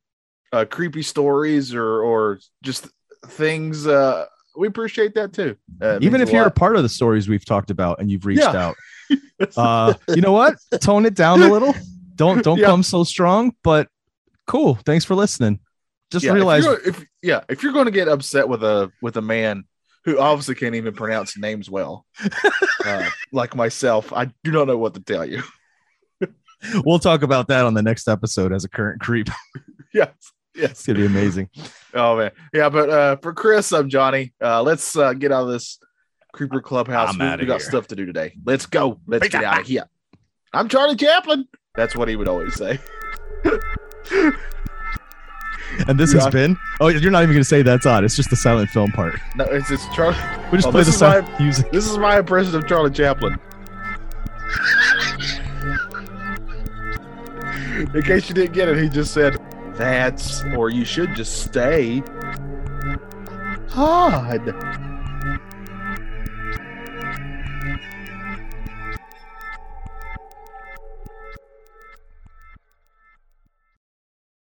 uh, 0.52 0.64
creepy 0.64 1.02
stories 1.02 1.74
or 1.74 2.02
or 2.02 2.40
just 2.62 2.88
things. 3.26 3.86
Uh, 3.86 4.26
we 4.56 4.66
appreciate 4.68 5.14
that 5.14 5.32
too. 5.32 5.56
Uh, 5.80 5.98
even 6.00 6.20
if 6.20 6.32
you're 6.32 6.46
a 6.46 6.50
part 6.50 6.76
of 6.76 6.82
the 6.82 6.88
stories 6.88 7.28
we've 7.28 7.44
talked 7.44 7.70
about 7.70 8.00
and 8.00 8.10
you've 8.10 8.26
reached 8.26 8.42
Yeah. 8.42 8.56
out 8.68 8.76
uh 9.56 9.92
you 10.08 10.22
know 10.22 10.32
what 10.32 10.54
tone 10.80 11.04
it 11.04 11.14
down 11.14 11.42
a 11.42 11.48
little 11.48 11.74
don't 12.14 12.42
don't 12.42 12.58
Yeah. 12.58 12.66
come 12.66 12.82
so 12.82 13.04
strong 13.04 13.52
but 13.62 13.88
cool 14.46 14.76
thanks 14.86 15.04
for 15.04 15.14
listening 15.14 15.58
just 16.10 16.24
yeah, 16.24 16.32
realize 16.32 16.64
you're- 16.64 16.78
if, 16.86 17.04
yeah, 17.20 17.40
if 17.50 17.62
you're 17.62 17.72
going 17.74 17.84
to 17.84 17.90
get 17.90 18.08
upset 18.08 18.48
with 18.48 18.62
a 18.64 18.90
with 19.02 19.16
a 19.18 19.20
man 19.22 19.64
who 20.04 20.18
obviously 20.18 20.54
can't 20.54 20.74
even 20.74 20.94
pronounce 20.94 21.36
names 21.36 21.70
well, 21.70 22.06
uh, 22.84 23.08
like 23.32 23.54
myself, 23.54 24.12
I 24.12 24.26
do 24.42 24.52
not 24.52 24.66
know 24.66 24.78
what 24.78 24.94
to 24.94 25.00
tell 25.00 25.24
you. 25.24 25.42
we'll 26.84 26.98
talk 26.98 27.22
about 27.22 27.48
that 27.48 27.64
on 27.64 27.74
the 27.74 27.82
next 27.82 28.08
episode 28.08 28.52
as 28.52 28.64
a 28.64 28.68
current 28.68 29.00
creep 29.00 29.28
yes, 29.92 30.08
it's 30.54 30.86
gonna 30.86 31.00
be 31.00 31.04
amazing 31.04 31.50
Oh 31.94 32.16
man, 32.16 32.32
yeah. 32.52 32.68
But 32.68 32.90
uh, 32.90 33.16
for 33.16 33.32
Chris, 33.32 33.72
I'm 33.72 33.88
Johnny. 33.88 34.34
Uh, 34.42 34.62
let's 34.62 34.96
uh, 34.96 35.12
get 35.12 35.30
out 35.30 35.44
of 35.44 35.48
this 35.48 35.78
creeper 36.32 36.60
clubhouse. 36.60 37.14
I'm 37.14 37.38
we, 37.38 37.44
we 37.44 37.46
got 37.46 37.60
here. 37.60 37.70
stuff 37.70 37.86
to 37.88 37.96
do 37.96 38.04
today. 38.04 38.34
Let's 38.44 38.66
go. 38.66 39.00
Let's 39.06 39.28
get 39.28 39.44
out 39.44 39.60
of 39.60 39.66
here. 39.66 39.84
I'm 40.52 40.68
Charlie 40.68 40.96
Chaplin. 40.96 41.46
That's 41.76 41.94
what 41.94 42.08
he 42.08 42.16
would 42.16 42.28
always 42.28 42.54
say. 42.54 42.80
and 45.88 45.98
this 45.98 46.12
has 46.12 46.28
been 46.28 46.56
oh 46.80 46.88
you're 46.88 47.10
not 47.10 47.22
even 47.22 47.34
gonna 47.34 47.44
say 47.44 47.62
that's 47.62 47.86
odd 47.86 48.04
it's 48.04 48.16
just 48.16 48.30
the 48.30 48.36
silent 48.36 48.68
film 48.70 48.90
part 48.92 49.18
No, 49.36 49.44
it's 49.44 49.70
it's 49.70 49.86
Charlie. 49.94 50.16
we 50.52 50.58
just 50.58 50.68
Oh, 50.68 50.70
play 50.70 50.82
the 50.82 50.92
silent 50.92 51.28
music 51.40 51.70
This 51.72 51.86
is 51.88 51.98
my 51.98 52.18
impression 52.18 52.54
of 52.54 52.66
Charlie 52.66 52.90
Chaplin. 52.90 53.38
In 57.94 58.02
case 58.02 58.28
you 58.28 58.34
didn't 58.34 58.52
get 58.52 58.68
it, 58.68 58.78
he 58.82 58.88
just 58.88 59.12
said, 59.12 59.36
"That's," 59.74 60.42
or 60.56 60.70
you 60.70 60.84
should 60.84 61.14
just 61.14 61.42
stay. 61.44 62.02
Odd. 63.74 64.54